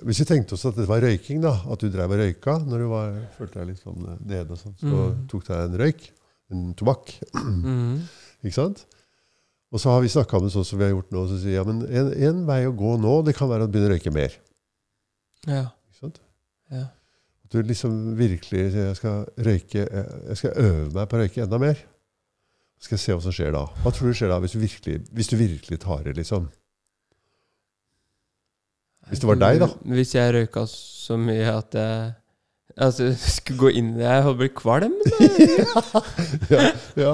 [0.07, 2.83] Hvis vi tenkte oss at det var røyking, da, at du drev og røyka når
[2.83, 5.27] du var, følte deg litt sånn eh, nede, og sånn, så Mm.
[5.31, 6.09] tok deg en røyk,
[6.53, 8.01] en tobakk, Mm.
[8.45, 8.85] ikke sant?
[9.73, 11.39] Og så har vi snakka om det sånn som vi har gjort nå, og så
[11.41, 13.93] sier ja, men en, en vei å gå nå, det kan være å begynne å
[13.95, 14.35] røyke mer.
[15.49, 15.63] Ja.
[15.89, 16.19] Ikke sant?
[16.71, 16.85] Ja.
[17.43, 21.43] At du liksom virkelig sier, jeg skal røyke Jeg skal øve meg på å røyke
[21.43, 21.75] enda mer.
[22.79, 23.65] Så skal jeg se hva som skjer da.
[23.83, 26.47] Hva tror du skjer da, hvis du virkelig, hvis du virkelig tar det, liksom?
[29.09, 29.69] Hvis det var deg, da?
[29.93, 32.11] Hvis jeg røyka så mye at jeg
[32.73, 34.93] Altså, skulle gå inn i det Jeg hadde blitt kvalm.
[36.53, 36.63] ja,
[36.97, 37.11] ja.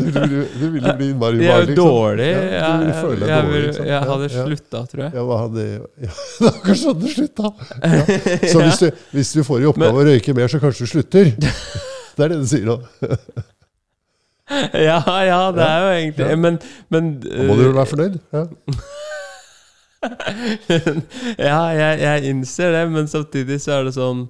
[0.00, 1.76] Du du, du ville bli innmari Det er jo liksom.
[1.76, 2.28] dårlig.
[2.32, 3.86] Ja, du ville føle deg jeg, dårlig, liksom.
[3.90, 5.12] jeg hadde Ja, slutta, tror jeg.
[5.14, 5.66] Ja, hva hadde
[6.06, 7.52] ja, Det var kanskje sånn du slutta.
[8.50, 11.32] Så hvis du, hvis du får i oppgave å røyke mer, så kanskje du slutter.
[11.38, 12.80] Det er det du sier nå.
[14.74, 16.32] ja, ja, det er jo egentlig.
[16.48, 16.58] Men,
[16.90, 18.18] men Da må du jo være fornøyd?
[18.34, 18.48] Ja.
[21.50, 24.22] ja, jeg, jeg innser det, men samtidig så er det sånn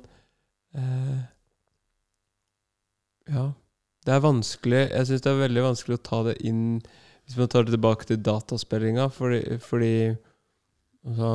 [0.74, 1.20] eh,
[3.30, 3.44] Ja.
[4.06, 7.50] Det er vanskelig Jeg syns det er veldig vanskelig å ta det inn Hvis man
[7.52, 9.92] tar det tilbake til dataspillinga, fordi, fordi
[11.06, 11.32] altså,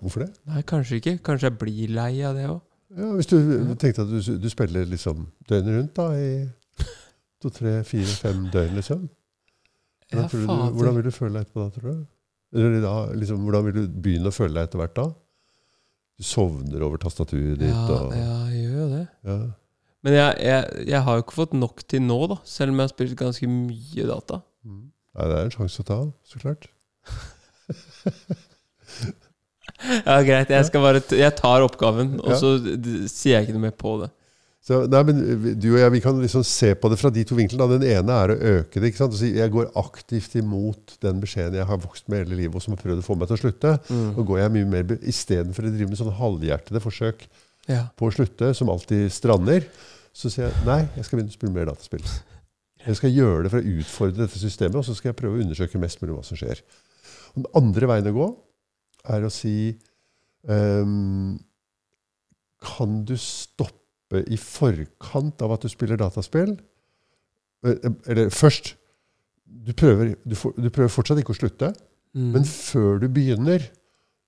[0.00, 0.30] Hvorfor det?
[0.48, 1.14] Nei, kanskje ikke.
[1.26, 2.62] Kanskje jeg blir lei av det òg.
[2.96, 3.36] Ja, hvis du
[3.76, 6.86] tenkte at du, du spiller liksom døgnet rundt da, i
[7.42, 9.02] to, tre, fire, fem døgn, liksom.
[10.08, 12.04] Hvordan, Ja, du, hvordan vil du føle deg etterpå da, tror du?
[12.56, 15.06] Da, liksom, hvordan vil du begynne å føle deg etter hvert da?
[16.16, 17.68] Du sovner over tastaturet ditt.
[17.68, 19.06] ja, og, ja, jeg gjør jo det.
[19.28, 19.38] ja.
[20.06, 22.36] Men jeg, jeg, jeg har jo ikke fått nok til nå, da.
[22.46, 24.38] Selv om jeg har spilt ganske mye data.
[24.62, 24.84] Mm.
[25.18, 25.98] Nei, det er en sjanse å ta,
[26.30, 26.68] så klart.
[30.06, 30.48] Ja, greit.
[30.48, 32.54] Jeg, skal bare jeg tar oppgaven, og så
[33.10, 34.08] sier jeg ikke noe mer på det.
[34.66, 35.20] Så, nei, men
[35.62, 37.78] Du og jeg vi kan liksom se på det fra de to vinklene.
[37.78, 38.88] Den ene er å øke det.
[38.90, 39.14] ikke sant?
[39.14, 42.74] Si, Jeg går aktivt imot den beskjeden jeg har vokst med hele livet, og som
[42.74, 43.76] har prøvd å få meg til å slutte.
[43.86, 44.08] Mm.
[44.16, 47.28] Og går jeg mye mer Istedenfor å drive med sånne halvhjertede forsøk
[47.70, 47.84] Ja.
[47.98, 49.64] på å slutte, som alltid strander,
[50.14, 52.04] så sier jeg nei, jeg skal begynne å spille mer dataspill.
[52.86, 55.42] Jeg skal gjøre det for å utfordre dette systemet, og så skal jeg prøve å
[55.46, 56.62] undersøke mest mulig hva som skjer.
[57.34, 58.28] Og den andre veien å gå
[59.14, 59.76] er å si
[60.48, 61.38] um,
[62.62, 63.85] Kan du stoppe
[64.30, 66.56] i forkant av at du spiller dataspill?
[67.66, 68.74] Eh, Eller først
[69.46, 71.74] du prøver, du, for, du prøver fortsatt ikke å slutte,
[72.16, 72.30] Mm.
[72.32, 73.60] men før du begynner,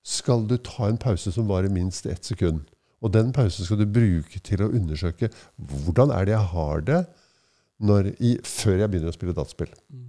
[0.04, 2.66] skal du ta en pause som varer minst ett sekund.
[3.00, 6.98] Og den pausen skal du bruke til å undersøke hvordan er det jeg har det
[8.20, 9.70] i, før jeg begynner å spille dataspill.
[9.88, 10.04] Mm.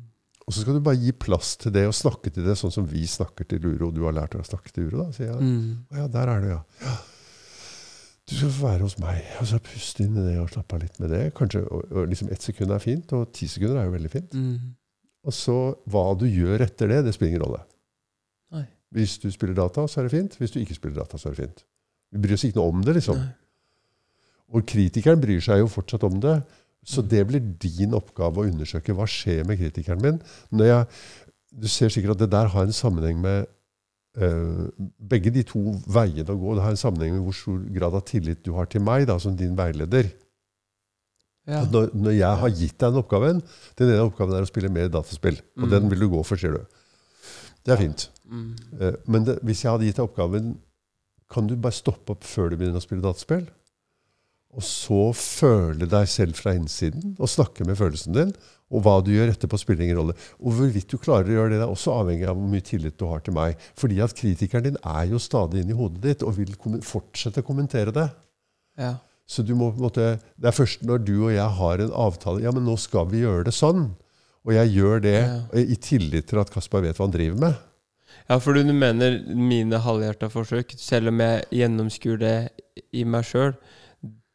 [0.45, 2.85] Og så skal du bare gi plass til det og snakke til det sånn som
[2.89, 3.91] vi snakker til Uro.
[3.95, 5.11] Du har lært å snakke til Uro, da?
[5.15, 5.39] sier jeg.
[5.39, 5.85] Mm.
[5.93, 6.59] Å ja, der er du, ja.
[6.83, 6.95] ja.
[8.29, 9.23] Du skal få være hos meg.
[9.41, 11.23] Og så puste inn i det og slappe av litt med det.
[11.37, 14.37] Kanskje og, og liksom Ett sekund er fint, og ti sekunder er jo veldig fint.
[14.37, 14.75] Mm.
[15.27, 15.57] Og så
[15.89, 17.63] hva du gjør etter det, det spiller ingen rolle.
[18.55, 18.63] Nei.
[18.95, 20.37] Hvis du spiller data, så er det fint.
[20.39, 21.65] Hvis du ikke spiller data, så er det fint.
[22.13, 23.19] Vi bryr oss ikke noe om det, liksom.
[23.19, 23.35] Nei.
[24.49, 26.39] Og kritikeren bryr seg jo fortsatt om det.
[26.87, 30.21] Så det blir din oppgave å undersøke hva skjer med kritikeren min.
[30.55, 30.87] Når jeg,
[31.61, 33.49] du ser sikkert at det der har en sammenheng med
[34.17, 36.55] begge de to veiene å gå.
[36.57, 39.19] Det har en sammenheng med hvor stor grad av tillit du har til meg da,
[39.21, 40.09] som din veileder.
[41.49, 41.63] Ja.
[41.71, 43.39] Når, når jeg har gitt deg en oppgaven
[43.79, 45.39] Den ene oppgaven er å spille mer dataspill.
[45.57, 45.69] Og Mm.
[45.71, 46.65] den vil du gå for, sier du.
[47.65, 48.09] Det er fint.
[48.29, 48.55] Mm.
[48.79, 50.51] Eh, Men det, hvis jeg hadde gitt deg oppgaven
[51.31, 53.47] Kan du bare stoppe opp før du begynner å spille dataspill?
[54.57, 58.31] Og så føle deg selv fra innsiden, og snakke med følelsen din.
[58.69, 60.15] Og hva du gjør etterpå, spiller ingen rolle.
[60.41, 63.05] Og hvorvidt du klarer å gjøre det, er også avhengig av hvor mye tillit du
[63.09, 63.57] har til meg.
[63.77, 66.53] Fordi at kritikeren din er jo stadig inni hodet ditt, og vil
[66.85, 68.09] fortsette å kommentere det.
[68.77, 68.95] ja.
[69.29, 70.05] Så du må på en måte,
[70.41, 73.19] Det er først når du og jeg har en avtale Ja, men nå skal vi
[73.21, 73.91] gjøre det sånn.
[74.43, 75.43] Og jeg gjør det Ja.
[75.53, 77.55] i tillit til at Kasper vet hva han driver med.
[78.27, 82.49] Ja, for du mener mine halvhjerta forsøk, selv om jeg gjennomskuer det
[82.91, 83.53] i meg sjøl,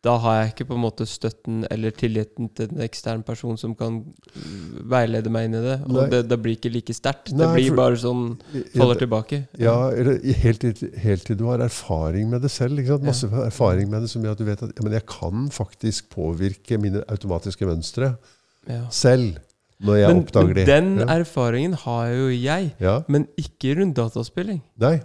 [0.04, 3.72] da har jeg ikke på en måte støtten eller tilliten til en ekstern person som
[3.78, 5.76] kan mm, veilede meg inn i det.
[5.88, 7.32] Og det, det blir ikke like sterkt.
[7.32, 8.26] Det blir for- bare sånn
[8.74, 9.38] Faller tilbake.
[9.60, 10.66] Ja, eller helt
[11.06, 12.76] helt til du har erfaring med det selv.
[13.04, 16.10] Masse erfaring med det som gjør at du vet at ja, men jeg kan faktisk
[16.12, 18.14] påvirke mine automatiske mønstre
[18.68, 18.84] Ja.
[18.90, 19.38] selv.
[19.84, 21.06] Når jeg Men, oppdager men den ja.
[21.18, 23.00] erfaringen har jo jeg, ja.
[23.08, 24.60] men ikke rundt dataspilling.
[24.80, 25.00] Nei.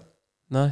[0.54, 0.70] Nei,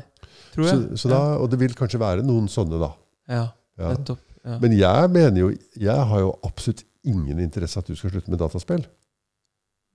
[0.53, 0.97] tror Så, jeg.
[1.01, 2.91] så da, og det vil kanskje være noen sånne, da.
[3.27, 3.47] ja.
[3.77, 3.93] Ja.
[3.93, 4.21] nettopp.
[4.47, 4.59] Ja.
[4.63, 8.39] Men jeg mener jo Jeg har jo absolutt ingen interesse at du skal slutte med
[8.41, 8.85] dataspill.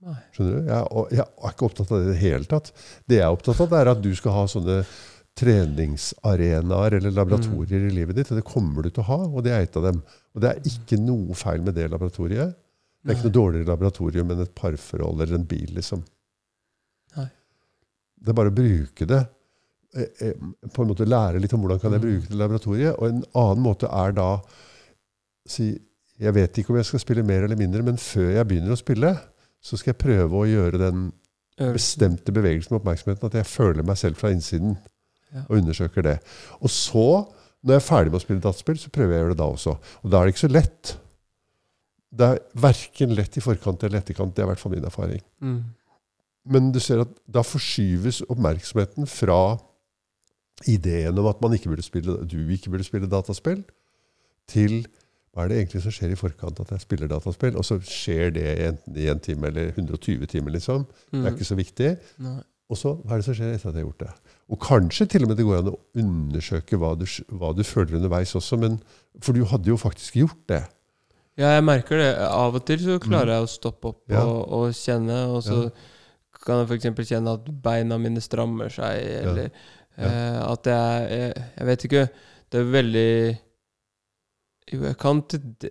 [0.03, 0.19] Nei.
[0.35, 0.69] Skjønner du?
[0.69, 2.71] Jeg, og jeg er ikke opptatt av det i det hele tatt.
[3.07, 4.77] Det jeg er opptatt av, det er at du skal ha sånne
[5.39, 8.31] treningsarenaer eller laboratorier i livet ditt.
[8.33, 10.01] Og det kommer du til å ha, og det er et av dem.
[10.33, 12.57] Og det er ikke noe feil med det laboratoriet.
[13.03, 16.03] Det er ikke noe dårligere laboratorium enn et parforhold eller en bil, liksom.
[17.17, 17.29] Nei.
[18.23, 19.23] Det er bare å bruke det.
[19.95, 20.33] Eh, eh,
[20.73, 22.07] På en måte lære litt om hvordan kan jeg Mm.
[22.07, 22.95] bruke det laboratoriet.
[22.99, 24.29] Og en annen måte er da
[25.47, 25.79] si
[26.19, 28.77] Jeg vet ikke om jeg skal spille mer eller mindre, men før jeg begynner å
[28.77, 29.17] spille,
[29.61, 31.11] så skal jeg prøve å gjøre den
[31.73, 34.77] bestemte bevegelsen med oppmerksomheten, at jeg føler meg selv fra innsiden
[35.49, 36.19] og undersøker det.
[36.61, 37.27] Og så
[37.63, 39.45] Når jeg er ferdig med å spille dataspill, så prøver jeg å gjøre det da
[39.47, 39.77] også.
[40.03, 40.97] Og da er det ikke så lett.
[42.13, 44.35] Det er verken lett i forkant eller etterkant.
[44.35, 45.21] Det er i hvert fall min erfaring.
[45.41, 45.63] Mm.
[46.45, 49.57] Men du ser at da forskyves oppmerksomheten fra
[50.67, 53.63] ideen om at man ikke burde spille, du ikke burde spille dataspill,
[54.47, 54.83] til
[55.33, 57.55] hva er det egentlig som skjer i forkant at jeg spiller dataspill?
[57.57, 60.83] Og så skjer det enten i en time eller 120 timer, liksom.
[61.11, 61.25] Det Mm.
[61.25, 61.97] er ikke så viktig.
[62.19, 62.41] Nei.
[62.69, 64.11] Og så hva er det som skjer etter at jeg har gjort det?
[64.49, 67.95] Og kanskje til og med det går an å undersøke hva du, hva du føler
[67.97, 68.79] underveis også, men,
[69.21, 70.63] for du hadde jo faktisk gjort det.
[71.37, 72.11] Ja, jeg merker det.
[72.29, 74.13] Av og til så klarer jeg å stoppe opp Mm.
[74.13, 74.23] Ja.
[74.23, 75.71] og, og kjenne, og så
[76.45, 77.07] kan jeg f.eks.
[77.09, 79.49] kjenne at beina mine strammer seg, eller Ja.
[79.97, 82.03] Eh, at jeg, jeg Jeg vet ikke.
[82.53, 83.37] Det er veldig
[84.73, 85.21] Jo, jeg kan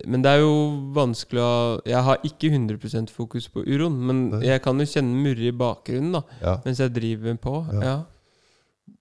[0.05, 0.53] Men det er jo
[0.93, 5.49] vanskelig å Jeg har ikke 100% fokus på uroen, men jeg kan jo kjenne murre
[5.49, 6.57] i bakgrunnen da Ja.
[6.65, 7.55] mens jeg driver på.
[7.81, 8.03] Ja.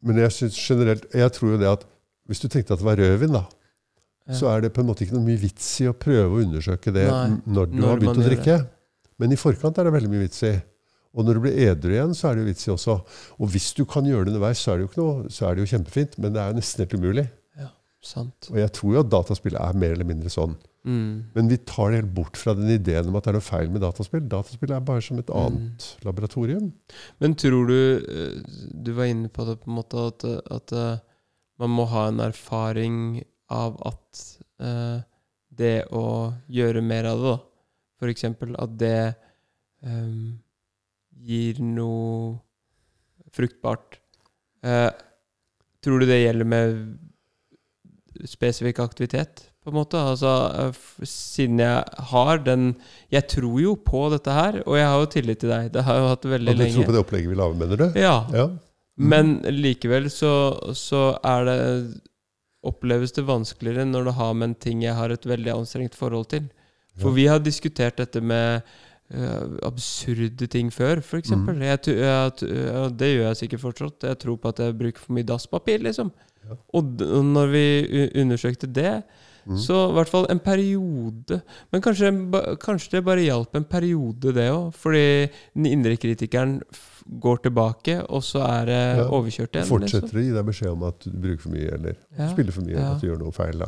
[0.03, 1.85] Men jeg synes generelt, jeg tror jo det at
[2.27, 3.45] hvis du tenkte at det var rødvin, da,
[4.33, 6.93] så er det på en måte ikke noe mye vits i å prøve å undersøke
[6.95, 8.57] det Nei, når du når har begynt å drikke.
[9.19, 10.53] Men i forkant er det veldig mye vits i.
[11.13, 12.97] Og når du blir edru igjen, så er det jo vits i også.
[13.39, 15.55] Og hvis du kan gjøre det underveis, så er det jo, ikke noe, så er
[15.55, 17.25] det jo kjempefint, men det er jo nesten helt umulig.
[17.61, 17.69] Ja,
[18.03, 18.49] Sant.
[18.51, 20.57] Og jeg tror jo at dataspill er mer eller mindre sånn.
[20.89, 21.11] Mm.
[21.37, 23.69] Men vi tar det helt bort fra den ideen om at det er noe feil
[23.71, 24.25] med dataspill.
[24.33, 25.39] Dataspill er bare som et Mm.
[25.45, 26.73] annet laboratorium.
[27.21, 28.43] Men tror du eh,
[28.83, 30.99] Du var inne på det på en måte at, at eh,
[31.61, 33.23] man må ha en erfaring
[33.53, 34.23] av at
[34.65, 35.03] uh,
[35.53, 37.37] det å gjøre mer av det,
[38.01, 39.15] da eksempel at det
[39.85, 40.15] eh,
[41.21, 42.39] gir noe
[43.33, 43.99] fruktbart.
[44.65, 44.91] Eh,
[45.83, 46.99] tror du det gjelder med
[48.29, 49.99] spesifikk aktivitet, på en måte?
[49.99, 52.75] Altså, eh, siden jeg har den
[53.11, 55.73] Jeg tror jo på dette her, og jeg har jo tillit til deg.
[55.73, 57.77] Det har jeg jo hatt veldig At du tror på det opplegget vi lager, mener
[57.77, 58.01] du?
[58.01, 58.49] Ja, Ja.
[58.97, 60.33] men likevel så,
[60.75, 62.01] så er det
[62.65, 66.29] Oppleves det vanskeligere når det har med en ting jeg har et veldig anstrengt forhold
[66.31, 66.45] til.
[67.01, 67.15] For Ja.
[67.15, 68.63] vi har diskutert dette med
[69.15, 71.31] øh, absurde ting før, f.eks.
[71.31, 71.49] Mm.
[71.63, 72.33] Jeg, jeg,
[72.99, 74.03] det gjør jeg sikkert fortsatt.
[74.09, 76.13] Jeg tror på at jeg bruker for mye dasspapir, liksom.
[76.49, 76.57] Ja.
[76.75, 77.67] Og, og når vi
[78.19, 79.03] undersøkte det,
[79.47, 79.57] mm.
[79.63, 82.11] så i hvert fall en periode Men kanskje,
[82.61, 84.73] kanskje det bare hjalp en periode, det òg.
[84.75, 85.05] Fordi
[85.55, 86.61] den indre kritikeren
[87.23, 89.07] går tilbake, og så er det Ja.
[89.11, 89.67] overkjørt igjen.
[89.71, 90.19] Fortsetter Liksom.
[90.21, 92.29] å gi deg beskjed om at du bruker for mye, eller Ja.
[92.33, 92.93] spiller for mye, Ja.
[92.95, 93.59] at du gjør noe feil.
[93.59, 93.67] da.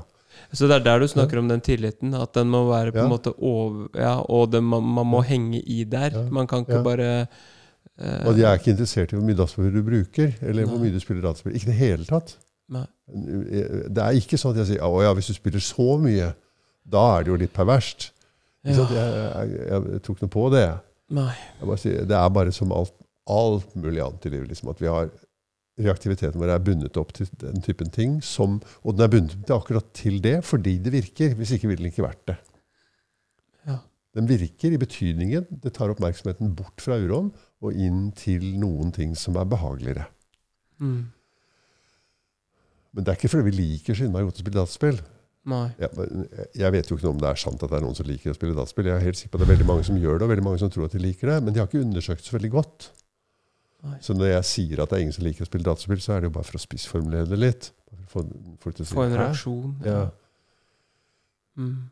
[0.52, 2.14] Så det er der du snakker om den tilliten.
[2.18, 5.60] At den må være på en måte over Ja, og det, man, man må henge
[5.60, 6.16] i der.
[6.30, 9.82] Man kan ikke bare uh, Og jeg er ikke interessert i hvor mye dataspill du
[9.86, 11.54] bruker, eller hvor mye du spiller dataspill.
[11.54, 12.36] Ikke i det hele tatt.
[12.74, 12.86] Nei.
[13.06, 16.32] Det er ikke sånn at jeg sier å ja, hvis du spiller så mye,
[16.84, 18.10] da er det jo litt perverst.
[18.64, 18.86] Ja.
[18.88, 20.68] Jeg, jeg, jeg tok noe på det.
[21.14, 21.32] Nei.
[21.80, 22.94] Sier, det er bare som alt,
[23.28, 24.48] alt mulig annet i livet.
[24.52, 25.10] Liksom, at vi har
[25.74, 28.18] Reaktiviteten vår er bundet opp til den typen ting.
[28.22, 31.34] Som, og den er bundet til akkurat til det fordi det virker.
[31.38, 32.36] Hvis ikke ville den ikke vært det.
[33.66, 33.80] Ja.
[34.14, 37.32] Den virker i betydningen det tar oppmerksomheten bort fra uroen
[37.64, 40.06] og inn til noen ting som er behageligere.
[40.78, 41.10] Mm.
[42.94, 45.00] Men det er ikke fordi vi liker så innmari godt å spille dataspill.
[45.76, 45.88] Ja,
[46.56, 48.32] jeg vet jo ikke noe om det er sant at det er noen som liker
[48.32, 48.86] å spille dataspill.
[48.88, 50.44] Jeg er helt sikker på at det er veldig mange som gjør det, og veldig
[50.46, 51.40] mange som tror at de liker det.
[51.42, 52.86] Men de har ikke undersøkt så veldig godt.
[53.84, 53.98] Nei.
[54.00, 56.22] Så når jeg sier at det er ingen som liker å spille dataspill, så er
[56.24, 57.66] det jo bare for å spissformulere det litt.
[58.08, 59.74] Få si, en reaksjon.
[59.84, 60.06] Ja.
[61.60, 61.90] Mm.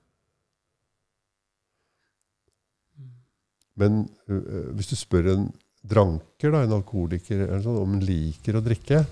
[3.81, 5.47] Men ø, ø, hvis du spør en
[5.89, 9.03] dranker, da, en alkoholiker, eller sånn, om han liker å drikke,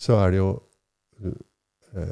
[0.00, 0.50] så er det jo
[1.24, 1.34] ø,
[2.00, 2.08] ø,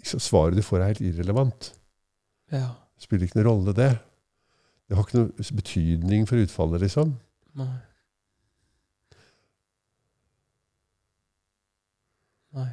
[0.00, 1.74] Svaret du får, er helt irrelevant.
[2.52, 2.70] ja.
[3.00, 3.90] Det spiller ikke noen rolle, det.
[4.88, 7.14] Det har ikke noen betydning for utfallet, liksom.
[7.56, 7.78] Nei.
[12.56, 12.70] Nei.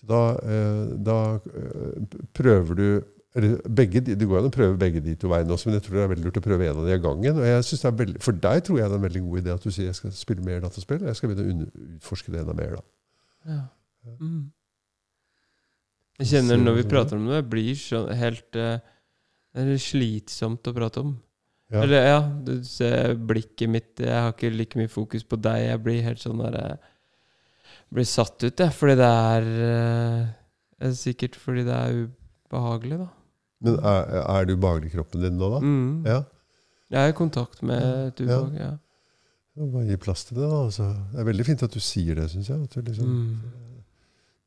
[0.00, 2.86] Så da, eh, da eh, prøver du
[3.34, 5.96] eller begge, Det går an å prøve begge de to veiene også, men jeg tror
[5.96, 7.36] det er veldig lurt å prøve en av de av gangen.
[7.38, 9.42] Og jeg synes det er veldig, For deg tror jeg det er en veldig god
[9.42, 11.04] idé at du sier jeg skal spille mer dataspill.
[11.06, 12.80] Jeg skal begynne å utforske det enda mer.
[12.80, 12.82] da.
[13.52, 13.60] Ja.
[14.18, 14.40] Mm.
[16.18, 18.82] Jeg kjenner når vi prater om det, jeg blir så helt eh,
[19.54, 21.14] Det er slitsomt å prate om.
[21.70, 21.82] Ja.
[21.84, 25.68] Eller ja, du ser blikket mitt Jeg har ikke like mye fokus på deg.
[25.68, 26.78] Jeg blir helt sånn der jeg
[27.94, 28.74] Blir satt ut, jeg.
[28.74, 30.24] Fordi det er eh,
[30.82, 33.08] eh, Sikkert fordi det er ubehagelig, da.
[33.66, 35.58] Men er, er du ubehagelig i kroppen din nå, da?
[35.62, 36.06] Mm.
[36.08, 36.20] Ja.
[36.90, 38.70] Jeg er i kontakt med et ubehag, ja.
[39.58, 40.46] Ja, Bare gi plass til det.
[40.50, 40.60] da.
[40.68, 42.84] Altså, det er veldig fint at du sier det, syns jeg.
[42.86, 43.56] Liksom, Mm.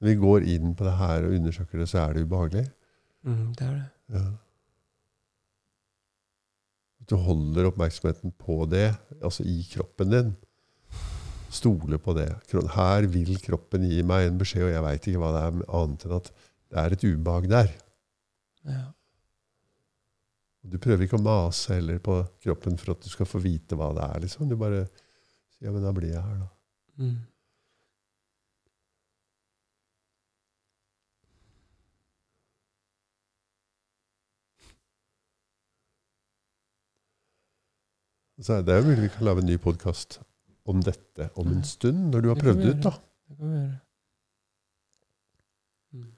[0.04, 2.66] Når vi går inn på det her og undersøker det, så er det ubehagelig.
[3.24, 3.86] Mm, det er det.
[4.18, 4.24] Ja.
[7.10, 8.90] Du holder oppmerksomheten på det,
[9.22, 10.34] altså i kroppen din.
[11.54, 12.30] Stole på det.
[12.74, 16.06] Her vil kroppen gi meg en beskjed, og jeg veit ikke hva det er, annet
[16.08, 17.74] enn at det er et ubehag der.
[18.72, 18.86] Ja.
[20.64, 23.92] Du prøver ikke å mase heller på kroppen for at du skal få vite hva
[23.98, 24.24] det er.
[24.24, 24.48] liksom.
[24.48, 26.50] Du bare sier ja, men da blir jeg her, da.
[27.04, 27.20] Mm.
[38.44, 40.18] Så er det jo mulig vi kan lage en ny podkast
[40.68, 42.84] om dette om en stund, når du har prøvd det ut.
[42.84, 42.92] da.
[43.30, 43.80] Det kan vi gjøre.
[45.94, 46.10] Mm.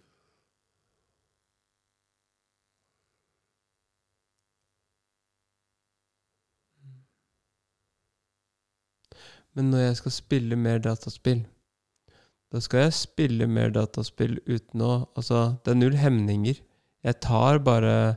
[9.53, 11.45] Men når jeg skal spille mer dataspill,
[12.49, 16.57] da skal jeg spille mer dataspill uten å Altså, det er null hemninger.
[17.05, 18.15] Jeg tar bare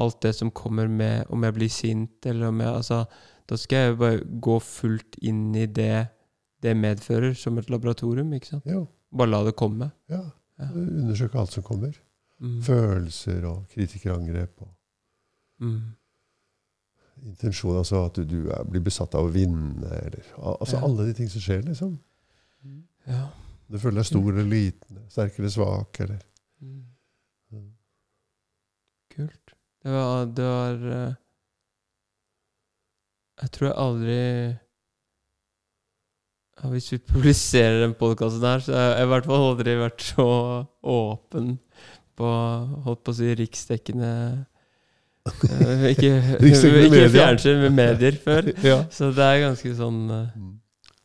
[0.00, 3.04] alt det som kommer med Om jeg blir sint, eller om jeg Altså,
[3.50, 6.08] da skal jeg bare gå fullt inn i det
[6.62, 8.32] det medfører, som et laboratorium.
[8.36, 8.66] ikke sant?
[8.68, 8.82] Ja,
[9.16, 9.90] Bare la det komme.
[10.10, 10.20] ja.
[10.60, 10.66] Ja.
[10.76, 11.94] Undersøke alt som kommer.
[12.40, 12.58] Mm.
[12.62, 14.60] Følelser og kritikerangrep.
[14.60, 14.68] og
[15.60, 15.80] Mm.
[17.22, 19.88] Intensjon, altså at du, er, blir besatt av å vinne.
[19.88, 20.84] Eller, altså Ja.
[20.84, 21.62] Alle de ting som skjer.
[21.64, 21.98] liksom.
[23.06, 23.26] Ja.
[23.70, 26.00] Du føler deg stor eller liten, sterk eller svak.
[26.00, 26.20] eller...
[26.60, 26.68] Mm.
[26.76, 26.84] Mm.
[29.80, 31.12] Det var, det var eh,
[33.40, 34.18] Jeg tror jeg aldri
[36.74, 40.28] Hvis vi publiserer den podkasten her, så har jeg i hvert fall aldri vært så
[40.84, 41.54] åpen
[42.20, 42.30] på
[42.84, 44.12] Holdt på å si riksdekkende
[45.48, 46.12] eh, Ikke,
[46.50, 48.52] ikke fjernsyn, men medier før.
[48.70, 48.82] Ja.
[48.92, 50.56] Så det er ganske sånn eh, Mm.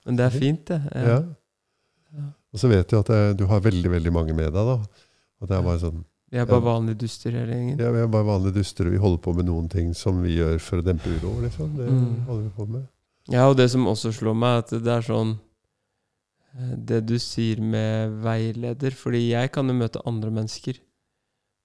[0.05, 0.77] Men det er fint, det.
[0.93, 1.15] Ja.
[2.13, 2.25] Ja.
[2.53, 4.67] Og så vet jeg at jeg, du har veldig veldig mange med deg.
[4.69, 4.75] da.
[5.41, 7.79] Og det er bare sånn, Vi er bare vanlige duster hele gjengen.
[7.79, 10.35] ja, Vi er bare vanlige duster, og vi holder på med noen ting som vi
[10.37, 11.39] gjør for å dempe uro.
[11.41, 11.75] liksom.
[11.77, 12.25] Det Mm.
[12.25, 12.87] holder vi på med.
[13.29, 15.39] Ja, og det som også slår meg, er at det er sånn
[16.57, 20.77] eh, Det du sier med veileder Fordi jeg kan jo møte andre mennesker,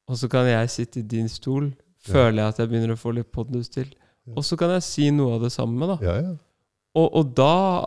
[0.08, 1.72] og så kan jeg sitte i din stol,
[2.06, 2.12] Ja.
[2.14, 3.86] føler jeg at jeg begynner å få litt pondus til,
[4.26, 4.32] Ja.
[4.36, 5.98] og så kan jeg si noe av det samme, da.
[6.00, 6.36] Ja, ja.
[6.96, 7.84] Og, og da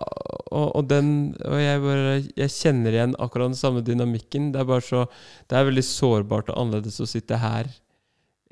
[0.53, 1.07] og, og den
[1.49, 4.51] Og jeg bare Jeg kjenner igjen akkurat den samme dynamikken.
[4.53, 5.05] Det er bare så
[5.49, 7.71] Det er veldig sårbart og annerledes å sitte her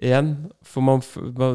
[0.02, 0.34] igjen.
[0.66, 1.04] For man,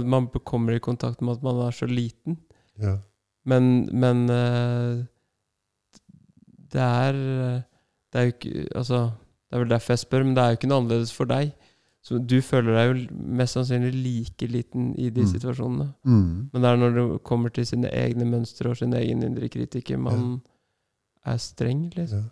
[0.07, 2.39] man, kommer i kontakt med at man er så liten.
[2.79, 2.99] ja.
[3.47, 5.05] Men, men eh,
[6.73, 7.61] det er eh,
[8.11, 8.99] Det er jo ikke Altså,
[9.47, 11.53] det er vel derfor jeg spør, men det er jo ikke noe annerledes for deg.
[12.07, 15.31] Så du føler deg jo mest sannsynlig like liten i de Mm.
[15.33, 15.87] situasjonene.
[16.07, 16.51] Mm.
[16.53, 19.99] Men det er når det kommer til sine egne mønstre og sin egen indre kritiker,
[19.99, 20.41] man
[21.27, 22.29] er streng, liksom.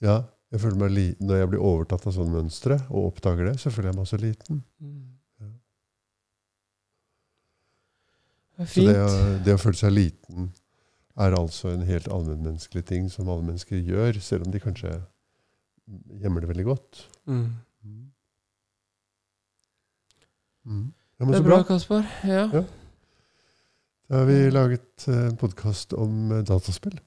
[0.00, 0.08] Ja.
[0.08, 0.16] ja.
[0.52, 3.68] Jeg føler meg li Når jeg blir overtatt av sånne mønstre, og oppdager det, så
[3.74, 4.62] føler jeg meg så liten.
[4.80, 5.02] Mm.
[5.40, 5.46] Ja.
[8.58, 10.52] Det Så det, å- det å føle seg liten
[11.18, 15.02] er altså en helt allmennmenneskelig ting som alle mennesker gjør, selv om de kanskje
[16.20, 17.04] gjemmer det veldig godt.
[17.26, 17.52] Mm.
[20.66, 20.92] Mm.
[21.20, 21.62] Ja, Det er bra, bra.
[21.68, 22.06] Kaspar.
[22.26, 22.44] Ja.
[22.52, 22.62] Ja.
[24.10, 26.98] Da har vi laget eh, en podkast om eh, dataspill.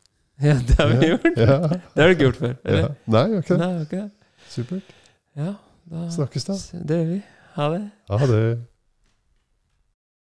[0.41, 1.25] ja, det har vi gjort.
[1.37, 1.57] Ja.
[1.93, 2.71] Det har du ikke gjort før, Ja.
[2.71, 2.95] eller?
[3.05, 3.59] Nei, ikke det.
[3.59, 4.11] Nei, ok.
[4.49, 4.93] Supert.
[5.35, 5.53] Ja,
[5.91, 6.57] da Snakkes da.
[6.87, 7.19] Det gjør vi.
[7.55, 7.81] Ha det.
[8.09, 8.41] Ha det.